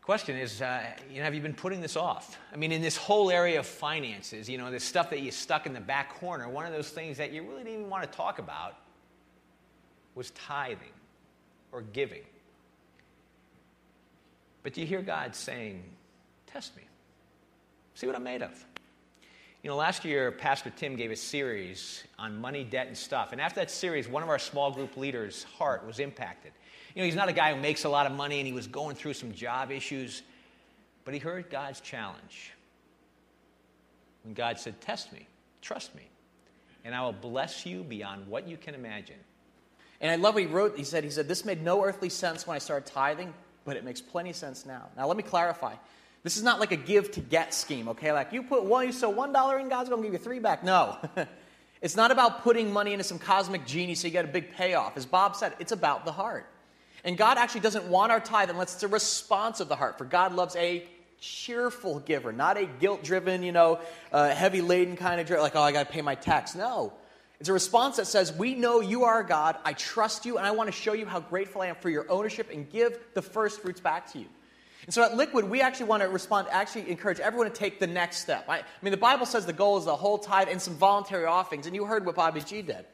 [0.02, 2.38] Question is, uh, you know, have you been putting this off?
[2.52, 5.66] I mean, in this whole area of finances, you know, this stuff that you stuck
[5.66, 8.16] in the back corner, one of those things that you really didn't even want to
[8.16, 8.76] talk about
[10.14, 10.92] was tithing
[11.70, 12.22] or giving.
[14.62, 15.82] But you hear God saying,
[16.46, 16.82] Test me?
[17.94, 18.66] See what I'm made of.
[19.62, 23.32] You know, last year, Pastor Tim gave a series on money, debt, and stuff.
[23.32, 26.52] And after that series, one of our small group leaders' heart was impacted.
[26.94, 28.66] You know, he's not a guy who makes a lot of money and he was
[28.66, 30.22] going through some job issues,
[31.04, 32.52] but he heard God's challenge.
[34.24, 35.26] When God said, Test me,
[35.60, 36.08] trust me,
[36.84, 39.16] and I will bless you beyond what you can imagine.
[40.00, 40.78] And I love what he wrote.
[40.78, 43.34] He said, he said, This made no earthly sense when I started tithing,
[43.64, 44.88] but it makes plenty of sense now.
[44.96, 45.74] Now, let me clarify.
[46.22, 48.12] This is not like a give to get scheme, okay?
[48.12, 50.62] Like you put one, you sow one dollar in, God's to give you three back.
[50.62, 50.98] No.
[51.82, 54.96] it's not about putting money into some cosmic genie so you get a big payoff.
[54.96, 56.46] As Bob said, it's about the heart.
[57.04, 59.96] And God actually doesn't want our tithe unless it's a response of the heart.
[59.96, 60.84] For God loves a
[61.20, 63.80] cheerful giver, not a guilt driven, you know,
[64.12, 66.54] uh, heavy laden kind of, like, oh, I got to pay my tax.
[66.54, 66.92] No.
[67.40, 70.50] It's a response that says, We know you are God, I trust you, and I
[70.50, 73.62] want to show you how grateful I am for your ownership and give the first
[73.62, 74.26] fruits back to you.
[74.84, 77.86] And so at Liquid, we actually want to respond, actually encourage everyone to take the
[77.86, 78.44] next step.
[78.48, 81.26] I, I mean, the Bible says the goal is the whole tithe and some voluntary
[81.26, 82.84] offerings, and you heard what Bobby G did.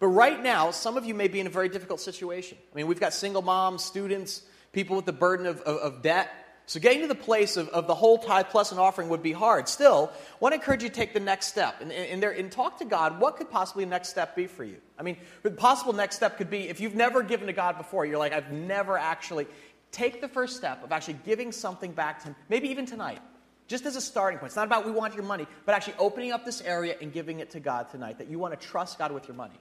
[0.00, 2.58] But right now, some of you may be in a very difficult situation.
[2.72, 4.42] I mean, we've got single moms, students,
[4.72, 6.28] people with the burden of, of, of debt.
[6.66, 9.32] So getting to the place of, of the whole tithe plus an offering would be
[9.32, 9.68] hard.
[9.68, 12.50] Still, I want to encourage you to take the next step and, and, there, and
[12.50, 13.20] talk to God.
[13.20, 14.76] What could possibly the next step be for you?
[14.98, 18.06] I mean, the possible next step could be if you've never given to God before,
[18.06, 19.46] you're like, I've never actually
[19.90, 23.20] take the first step of actually giving something back to Him, maybe even tonight,
[23.66, 24.50] just as a starting point.
[24.50, 27.40] It's not about we want your money, but actually opening up this area and giving
[27.40, 29.58] it to God tonight, that you want to trust God with your money.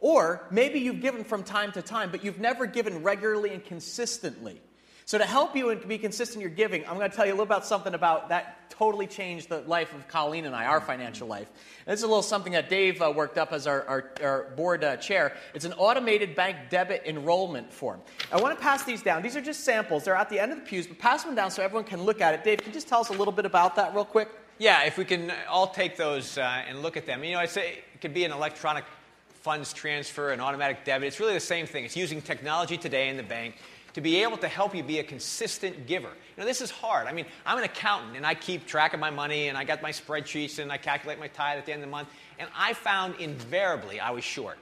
[0.00, 4.60] Or maybe you've given from time to time, but you've never given regularly and consistently.
[5.08, 7.32] So, to help you and be consistent in your giving, I'm going to tell you
[7.32, 10.82] a little about something about that totally changed the life of Colleen and I, our
[10.82, 11.48] financial life.
[11.86, 14.42] And this is a little something that Dave uh, worked up as our, our, our
[14.54, 15.34] board uh, chair.
[15.54, 18.02] It's an automated bank debit enrollment form.
[18.30, 19.22] I want to pass these down.
[19.22, 20.04] These are just samples.
[20.04, 22.20] They're at the end of the pews, but pass them down so everyone can look
[22.20, 22.44] at it.
[22.44, 24.28] Dave, can you just tell us a little bit about that real quick?
[24.58, 27.24] Yeah, if we can all take those uh, and look at them.
[27.24, 28.84] You know, I say it could be an electronic
[29.40, 31.08] funds transfer, an automatic debit.
[31.08, 31.86] It's really the same thing.
[31.86, 33.54] It's using technology today in the bank
[33.98, 36.06] to be able to help you be a consistent giver.
[36.06, 37.08] You know, this is hard.
[37.08, 39.82] I mean, I'm an accountant and I keep track of my money and I got
[39.82, 42.08] my spreadsheets and I calculate my tithe at the end of the month.
[42.38, 44.56] And I found invariably I was short,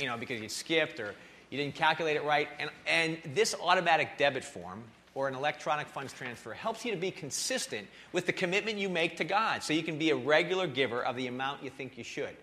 [0.00, 1.14] you know, because you skipped or
[1.48, 2.48] you didn't calculate it right.
[2.58, 4.82] And, and this automatic debit form
[5.14, 9.18] or an electronic funds transfer helps you to be consistent with the commitment you make
[9.18, 12.02] to God so you can be a regular giver of the amount you think you
[12.02, 12.36] should.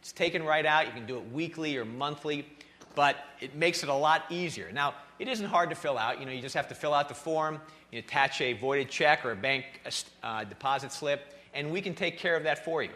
[0.00, 0.84] It's taken right out.
[0.84, 2.46] You can do it weekly or monthly,
[2.94, 4.70] but it makes it a lot easier.
[4.72, 6.18] Now, it isn't hard to fill out.
[6.18, 7.60] You know, you just have to fill out the form,
[7.90, 9.64] you attach a voided check or a bank
[10.22, 12.90] uh, deposit slip, and we can take care of that for you.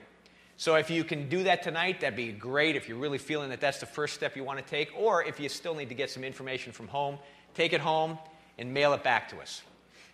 [0.57, 3.61] So if you can do that tonight, that'd be great if you're really feeling that
[3.61, 6.11] that's the first step you want to take, or if you still need to get
[6.11, 7.19] some information from home,
[7.55, 8.19] take it home
[8.57, 9.63] and mail it back to us.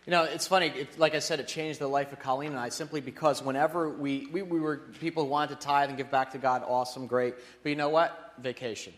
[0.06, 0.68] You know, it's funny.
[0.68, 3.90] It, like I said, it changed the life of Colleen and I simply because whenever
[3.90, 7.06] we, we, we were people who wanted to tithe and give back to God, awesome,
[7.06, 7.34] great.
[7.62, 8.32] But you know what?
[8.38, 8.94] Vacation.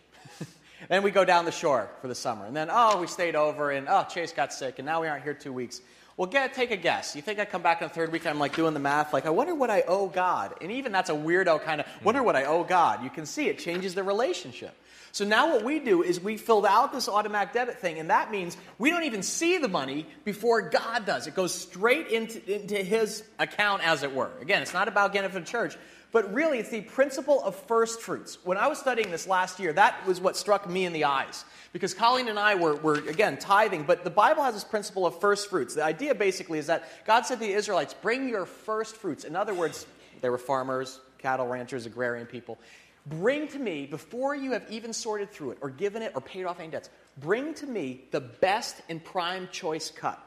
[0.88, 2.44] Then we go down the shore for the summer.
[2.46, 5.24] And then, oh, we stayed over and, oh, Chase got sick and now we aren't
[5.24, 5.80] here two weeks.
[6.16, 7.16] Well, get, take a guess.
[7.16, 9.24] You think I come back on the third week, I'm like doing the math, like,
[9.24, 10.54] I wonder what I owe God.
[10.60, 13.02] And even that's a weirdo kind of, wonder what I owe God.
[13.02, 14.76] You can see it changes the relationship.
[15.12, 18.30] So now what we do is we filled out this automatic debit thing, and that
[18.30, 21.26] means we don't even see the money before God does.
[21.26, 24.30] It goes straight into, into his account, as it were.
[24.40, 25.76] Again, it's not about getting it from church,
[26.12, 28.38] but really it's the principle of first fruits.
[28.44, 31.44] When I was studying this last year, that was what struck me in the eyes.
[31.72, 35.18] Because Colleen and I were, were, again, tithing, but the Bible has this principle of
[35.18, 35.74] first fruits.
[35.74, 39.24] The idea basically is that God said to the Israelites, bring your first fruits.
[39.24, 39.86] In other words,
[40.20, 42.58] they were farmers, cattle ranchers, agrarian people.
[43.06, 46.44] Bring to me, before you have even sorted through it or given it or paid
[46.44, 50.22] off any debts, bring to me the best and prime choice cut,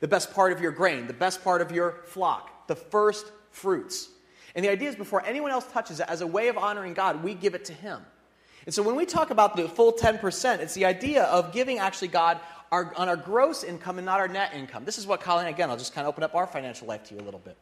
[0.00, 4.08] the best part of your grain, the best part of your flock, the first fruits.
[4.56, 7.22] And the idea is before anyone else touches it, as a way of honoring God,
[7.22, 8.00] we give it to Him.
[8.64, 12.08] And so when we talk about the full 10%, it's the idea of giving actually
[12.08, 12.40] God
[12.72, 14.84] our, on our gross income and not our net income.
[14.84, 17.14] This is what Colleen, again, I'll just kind of open up our financial life to
[17.14, 17.56] you a little bit.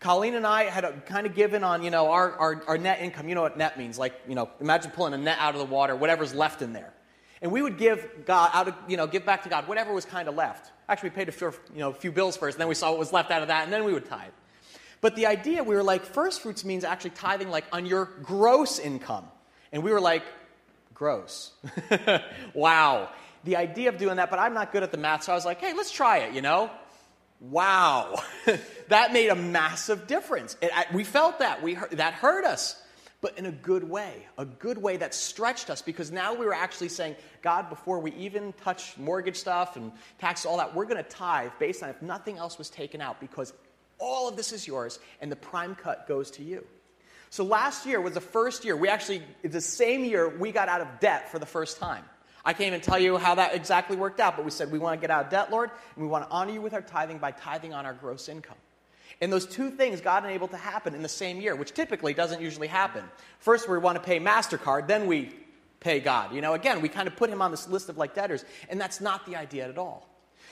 [0.00, 3.00] Colleen and I had a, kind of given on, you know, our, our, our net
[3.00, 3.28] income.
[3.28, 3.98] You know what net means.
[3.98, 6.92] Like, you know, imagine pulling a net out of the water, whatever's left in there.
[7.42, 10.04] And we would give God out of, you know, give back to God whatever was
[10.04, 10.72] kind of left.
[10.88, 12.90] Actually, we paid a few, you know, a few bills first, and then we saw
[12.90, 14.32] what was left out of that, and then we would tithe.
[15.00, 18.78] But the idea, we were like, first fruits means actually tithing like on your gross
[18.78, 19.24] income.
[19.72, 20.22] And we were like,
[20.94, 21.52] gross.
[22.54, 23.08] wow.
[23.44, 25.46] The idea of doing that, but I'm not good at the math, so I was
[25.46, 26.70] like, hey, let's try it, you know?
[27.40, 28.22] Wow,
[28.88, 30.58] that made a massive difference.
[30.60, 31.62] It, I, we felt that.
[31.62, 32.78] We that hurt us,
[33.22, 36.52] but in a good way, a good way that stretched us because now we were
[36.52, 41.02] actually saying, God, before we even touch mortgage stuff and taxes, all that, we're going
[41.02, 43.54] to tithe based on if nothing else was taken out because
[44.00, 46.66] all of this is yours and the prime cut goes to you.
[47.30, 50.80] So last year was the first year, we actually, the same year we got out
[50.80, 52.04] of debt for the first time.
[52.44, 54.98] I can't even tell you how that exactly worked out, but we said we want
[54.98, 57.18] to get out of debt, Lord, and we want to honor you with our tithing
[57.18, 58.56] by tithing on our gross income.
[59.20, 62.40] And those two things God enabled to happen in the same year, which typically doesn't
[62.40, 63.04] usually happen.
[63.38, 65.34] First, we want to pay MasterCard, then we
[65.78, 66.34] pay God.
[66.34, 68.80] You know, again, we kind of put him on this list of like debtors, and
[68.80, 70.09] that's not the idea at all.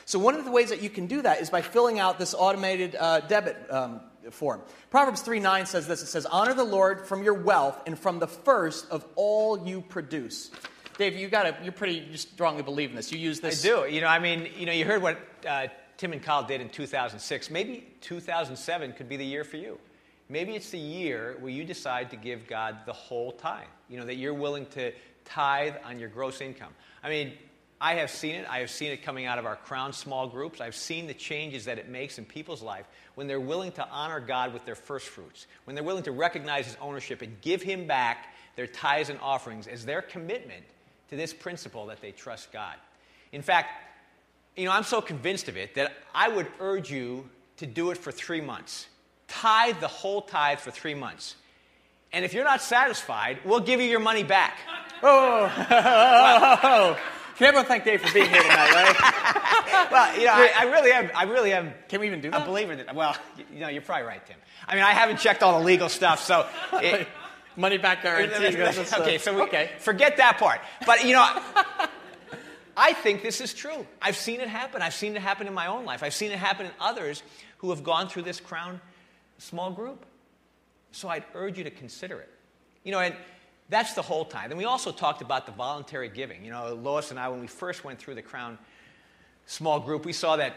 [0.09, 2.33] So, one of the ways that you can do that is by filling out this
[2.33, 4.01] automated uh, debit um,
[4.31, 4.63] form.
[4.89, 8.19] Proverbs 3 9 says this it says, Honor the Lord from your wealth and from
[8.19, 10.51] the first of all you produce.
[10.97, 13.13] Dave, you got to, you're pretty, you strongly believe in this.
[13.13, 13.63] You use this.
[13.63, 13.87] I do.
[13.87, 15.67] You know, I mean, you know, you heard what uh,
[15.99, 17.51] Tim and Kyle did in 2006.
[17.51, 19.79] Maybe 2007 could be the year for you.
[20.31, 23.67] Maybe it's the year where you decide to give God the whole tithe.
[23.91, 24.91] You know, that you're willing to
[25.27, 26.73] tithe on your gross income.
[27.05, 27.35] I mean,
[27.81, 28.47] I have seen it.
[28.49, 30.61] I have seen it coming out of our Crown small groups.
[30.61, 34.21] I've seen the changes that it makes in people's life when they're willing to honor
[34.21, 37.87] God with their first fruits, when they're willing to recognize His ownership and give Him
[37.87, 40.65] back their tithes and offerings as their commitment
[41.11, 42.75] to this principle that they trust God.
[43.31, 43.71] In fact,
[44.57, 47.99] you know, I'm so convinced of it that I would urge you to do it
[47.99, 48.89] for three months.
[49.29, 51.37] Tithe the whole tithe for three months.
[52.13, 54.59] And if you're not satisfied, we'll give you your money back.
[55.03, 56.99] Oh, oh,
[57.39, 59.91] Can everyone thank Dave for being here tonight, right?
[59.93, 61.09] well, you know, I, I, really am.
[61.15, 61.73] I really am.
[61.89, 62.43] Can we even do that?
[62.43, 62.93] A believer that.
[62.93, 63.17] Well,
[63.53, 64.37] you know, you're probably right, Tim.
[64.67, 66.47] I mean, I haven't checked all the legal stuff, so.
[66.73, 67.07] It,
[67.57, 68.61] money back guarantee.
[69.01, 69.71] okay, so we, okay.
[69.79, 70.61] forget that part.
[70.85, 71.41] But you know.
[72.77, 73.85] I think this is true.
[74.01, 74.83] I've seen it happen.
[74.83, 76.05] I've seen it happen in my own life.
[76.05, 77.25] I've seen it happen in others
[77.59, 78.81] who have gone through this crown
[79.39, 80.07] small group.
[80.93, 82.31] So I'd urge you to consider it.
[82.85, 83.17] You know, and
[83.69, 84.51] that's the whole time.
[84.51, 86.45] And we also talked about the voluntary giving.
[86.45, 88.59] You know, Lois and I, when we first went through the Crown
[89.47, 90.55] small group, we saw that,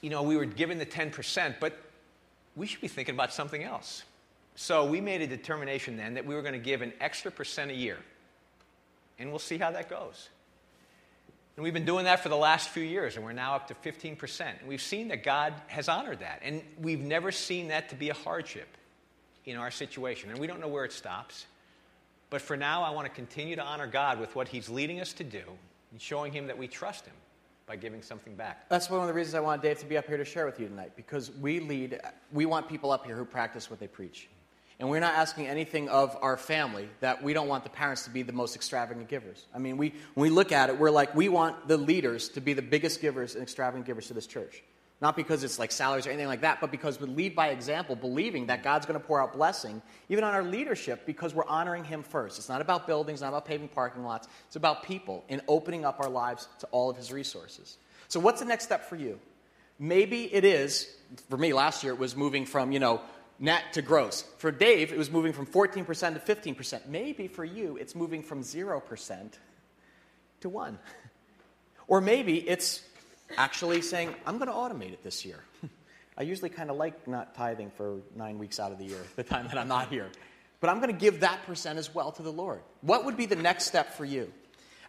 [0.00, 1.76] you know, we were given the 10%, but
[2.54, 4.04] we should be thinking about something else.
[4.54, 7.70] So we made a determination then that we were going to give an extra percent
[7.70, 7.98] a year.
[9.18, 10.28] And we'll see how that goes.
[11.56, 13.74] And we've been doing that for the last few years, and we're now up to
[13.74, 14.40] 15%.
[14.40, 16.40] And we've seen that God has honored that.
[16.42, 18.68] And we've never seen that to be a hardship
[19.44, 20.30] in our situation.
[20.30, 21.46] And we don't know where it stops.
[22.32, 25.12] But for now, I want to continue to honor God with what He's leading us
[25.12, 25.42] to do
[25.90, 27.12] and showing Him that we trust Him
[27.66, 28.70] by giving something back.
[28.70, 30.58] That's one of the reasons I want Dave to be up here to share with
[30.58, 32.00] you tonight, because we lead,
[32.32, 34.30] we want people up here who practice what they preach.
[34.80, 38.10] And we're not asking anything of our family that we don't want the parents to
[38.10, 39.44] be the most extravagant givers.
[39.54, 42.40] I mean, we, when we look at it, we're like, we want the leaders to
[42.40, 44.62] be the biggest givers and extravagant givers to this church.
[45.02, 47.96] Not because it's like salaries or anything like that, but because we lead by example,
[47.96, 51.82] believing that God's going to pour out blessing, even on our leadership, because we're honoring
[51.82, 52.38] Him first.
[52.38, 54.28] It's not about buildings, not about paving parking lots.
[54.46, 57.78] It's about people and opening up our lives to all of His resources.
[58.06, 59.18] So, what's the next step for you?
[59.76, 60.88] Maybe it is,
[61.28, 63.00] for me last year, it was moving from, you know,
[63.40, 64.22] net to gross.
[64.38, 65.84] For Dave, it was moving from 14%
[66.24, 66.86] to 15%.
[66.86, 69.32] Maybe for you, it's moving from 0%
[70.42, 70.78] to 1.
[71.88, 72.80] Or maybe it's
[73.36, 75.40] actually saying, I'm going to automate it this year.
[76.18, 79.22] I usually kind of like not tithing for nine weeks out of the year, the
[79.22, 80.08] time that I'm not here.
[80.60, 82.60] But I'm going to give that percent as well to the Lord.
[82.82, 84.32] What would be the next step for you?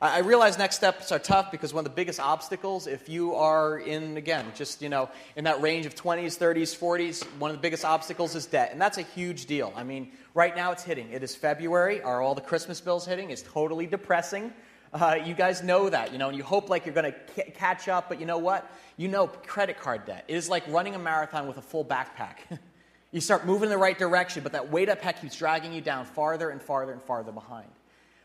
[0.04, 3.78] I realize next steps are tough because one of the biggest obstacles, if you are
[3.78, 7.62] in, again, just, you know, in that range of 20s, 30s, 40s, one of the
[7.62, 8.72] biggest obstacles is debt.
[8.74, 9.72] And that's a huge deal.
[9.78, 11.10] I mean, right now it's hitting.
[11.10, 12.02] It is February.
[12.02, 13.30] Are all the Christmas bills hitting?
[13.30, 14.52] It's totally depressing.
[14.94, 17.52] Uh, you guys know that, you know, and you hope like you're going to c-
[17.56, 18.70] catch up, but you know what?
[18.96, 20.26] You know credit card debt.
[20.28, 22.36] It is like running a marathon with a full backpack.
[23.12, 25.82] you start moving in the right direction, but that weight up pack keeps dragging you
[25.82, 27.70] down farther and farther and farther behind.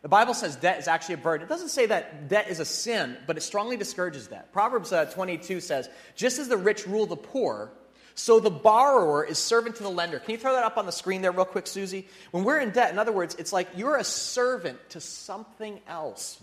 [0.02, 1.46] The Bible says debt is actually a burden.
[1.46, 4.52] It doesn't say that debt is a sin, but it strongly discourages that.
[4.52, 7.72] Proverbs uh, 22 says, Just as the rich rule the poor,
[8.14, 10.18] so the borrower is servant to the lender.
[10.18, 12.08] Can you throw that up on the screen there, real quick, Susie?
[12.30, 16.40] When we're in debt, in other words, it's like you're a servant to something else.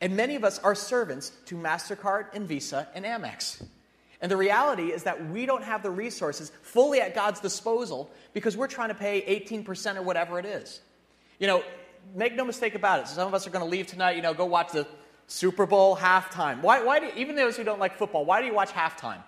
[0.00, 3.62] And many of us are servants to MasterCard and Visa and Amex.
[4.22, 8.56] And the reality is that we don't have the resources fully at God's disposal because
[8.56, 10.80] we're trying to pay 18% or whatever it is.
[11.38, 11.62] You know,
[12.14, 13.08] make no mistake about it.
[13.08, 14.86] Some of us are going to leave tonight, you know, go watch the
[15.26, 16.60] Super Bowl halftime.
[16.60, 19.22] Why, why do, even those who don't like football, why do you watch halftime?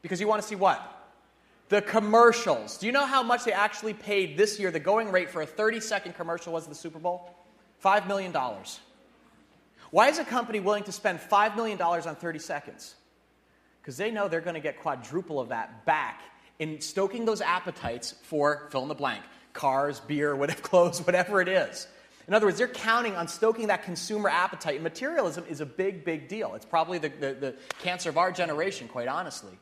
[0.00, 0.90] Because you want to see what?
[1.70, 2.78] The commercials.
[2.78, 4.70] Do you know how much they actually paid this year?
[4.70, 7.34] The going rate for a 30 second commercial was the Super Bowl?
[7.82, 8.32] $5 million.
[9.94, 12.96] Why is a company willing to spend $5 million on 30 seconds?
[13.80, 16.20] Because they know they're going to get quadruple of that back
[16.58, 19.22] in stoking those appetites for fill in the blank
[19.52, 21.86] cars, beer, whatever, clothes, whatever it is.
[22.26, 24.74] In other words, they're counting on stoking that consumer appetite.
[24.74, 26.56] And materialism is a big, big deal.
[26.56, 29.56] It's probably the, the, the cancer of our generation, quite honestly.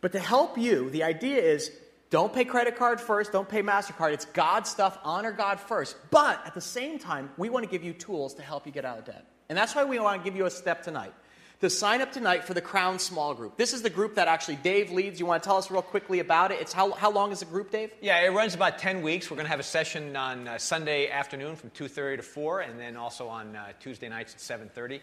[0.00, 1.72] But to help you, the idea is
[2.10, 4.12] don't pay credit card first, don't pay MasterCard.
[4.12, 5.96] It's God stuff, honor God first.
[6.10, 8.84] But at the same time, we want to give you tools to help you get
[8.84, 9.26] out of debt.
[9.48, 11.12] And that's why we want to give you a step tonight
[11.60, 13.56] to sign up tonight for the Crown Small Group.
[13.56, 15.18] This is the group that actually Dave leads.
[15.18, 16.60] You want to tell us real quickly about it?
[16.60, 17.90] It's how, how long is the group, Dave?
[18.02, 19.30] Yeah, it runs about 10 weeks.
[19.30, 22.78] We're going to have a session on uh, Sunday afternoon from 2.30 to 4, and
[22.78, 25.00] then also on uh, Tuesday nights at 7.30.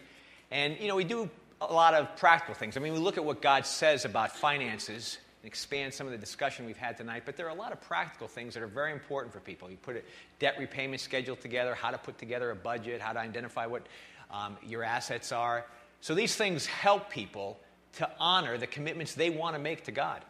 [0.50, 1.28] And, you know, we do
[1.60, 2.76] a lot of practical things.
[2.76, 6.18] I mean, we look at what God says about finances and expand some of the
[6.18, 8.92] discussion we've had tonight, but there are a lot of practical things that are very
[8.92, 9.68] important for people.
[9.68, 10.02] You put a
[10.38, 13.82] debt repayment schedule together, how to put together a budget, how to identify what
[14.30, 15.66] um, your assets are.
[16.00, 17.58] So these things help people
[17.94, 20.22] to honor the commitments they want to make to God.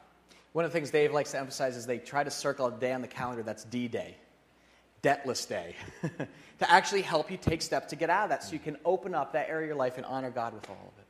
[0.52, 2.92] One of the things Dave likes to emphasize is they try to circle a day
[2.92, 4.16] on the calendar that's D Day,
[5.02, 8.58] Debtless Day, to actually help you take steps to get out of that so you
[8.58, 11.01] can open up that area of your life and honor God with all of it.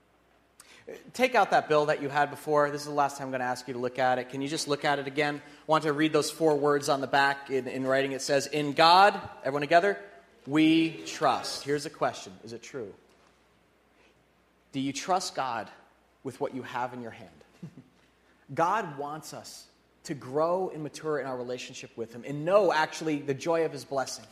[1.13, 2.71] Take out that bill that you had before.
[2.71, 4.31] This is the last time I'm going to ask you to look at it.
[4.31, 5.37] Can you just look at it again?
[5.37, 8.13] I want to read those four words on the back in, in writing.
[8.13, 9.99] It says, In God, everyone together,
[10.47, 11.65] we trust.
[11.65, 12.93] Here's a question Is it true?
[14.73, 15.69] Do you trust God
[16.25, 17.31] with what you have in your hand?
[18.55, 19.67] God wants us
[20.05, 23.73] to grow and mature in our relationship with Him and know actually the joy of
[23.73, 24.25] His blessing.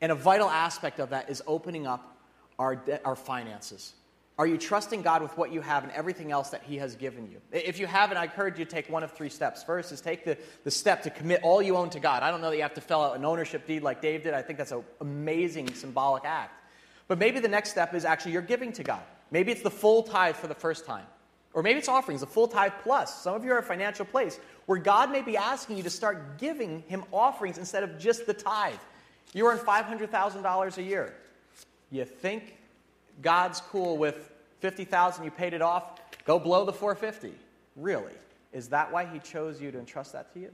[0.00, 2.16] And a vital aspect of that is opening up
[2.58, 3.92] our, de- our finances.
[4.40, 7.30] Are you trusting God with what you have and everything else that He has given
[7.30, 7.42] you?
[7.52, 9.62] If you haven't, I encourage you to take one of three steps.
[9.62, 12.22] First is take the, the step to commit all you own to God.
[12.22, 14.32] I don't know that you have to fill out an ownership deed like Dave did.
[14.32, 16.58] I think that's an amazing symbolic act.
[17.06, 19.02] But maybe the next step is actually you're giving to God.
[19.30, 21.04] Maybe it's the full tithe for the first time.
[21.52, 23.22] Or maybe it's offerings, a full tithe plus.
[23.22, 26.38] Some of you are a financial place where God may be asking you to start
[26.38, 28.72] giving Him offerings instead of just the tithe.
[29.34, 31.14] You earn $500,000 a year.
[31.90, 32.56] You think
[33.20, 34.29] God's cool with
[34.60, 37.36] 50,000, you paid it off, go blow the 450.
[37.76, 38.12] Really?
[38.52, 40.50] Is that why he chose you to entrust that to you?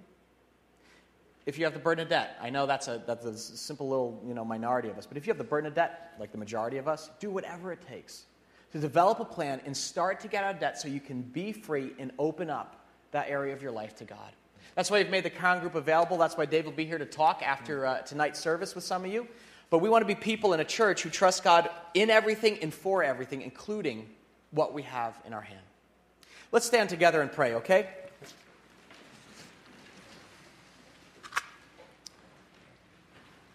[1.44, 4.22] If you have the burden of debt, I know that's a, that's a simple little
[4.26, 6.38] you know, minority of us, but if you have the burden of debt, like the
[6.38, 8.24] majority of us, do whatever it takes
[8.72, 11.52] to develop a plan and start to get out of debt so you can be
[11.52, 14.32] free and open up that area of your life to God.
[14.74, 16.18] That's why we've made the Con Group available.
[16.18, 19.12] That's why Dave will be here to talk after uh, tonight's service with some of
[19.12, 19.26] you.
[19.70, 22.72] But we want to be people in a church who trust God in everything and
[22.72, 24.08] for everything, including
[24.52, 25.60] what we have in our hand.
[26.52, 27.88] Let's stand together and pray, okay?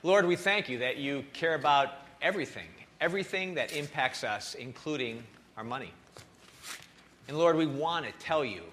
[0.03, 2.67] Lord, we thank you that you care about everything,
[2.99, 5.23] everything that impacts us, including
[5.55, 5.93] our money.
[7.27, 8.63] And Lord, we want to tell you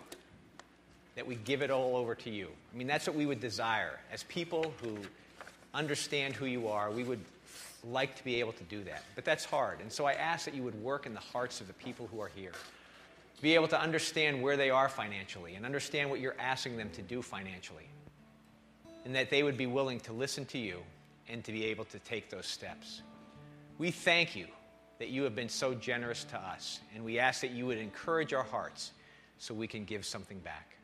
[1.15, 2.49] that we give it all over to you.
[2.73, 4.97] I mean, that's what we would desire as people who
[5.75, 6.91] understand who you are.
[6.91, 7.21] We would
[7.85, 9.03] like to be able to do that.
[9.15, 9.81] But that's hard.
[9.81, 12.21] And so I ask that you would work in the hearts of the people who
[12.21, 12.53] are here.
[13.41, 17.03] Be able to understand where they are financially and understand what you're asking them to
[17.03, 17.89] do financially.
[19.05, 20.79] And that they would be willing to listen to you
[21.29, 23.03] and to be able to take those steps.
[23.79, 24.47] We thank you
[24.99, 26.81] that you have been so generous to us.
[26.95, 28.91] And we ask that you would encourage our hearts
[29.39, 30.78] so we can give something back.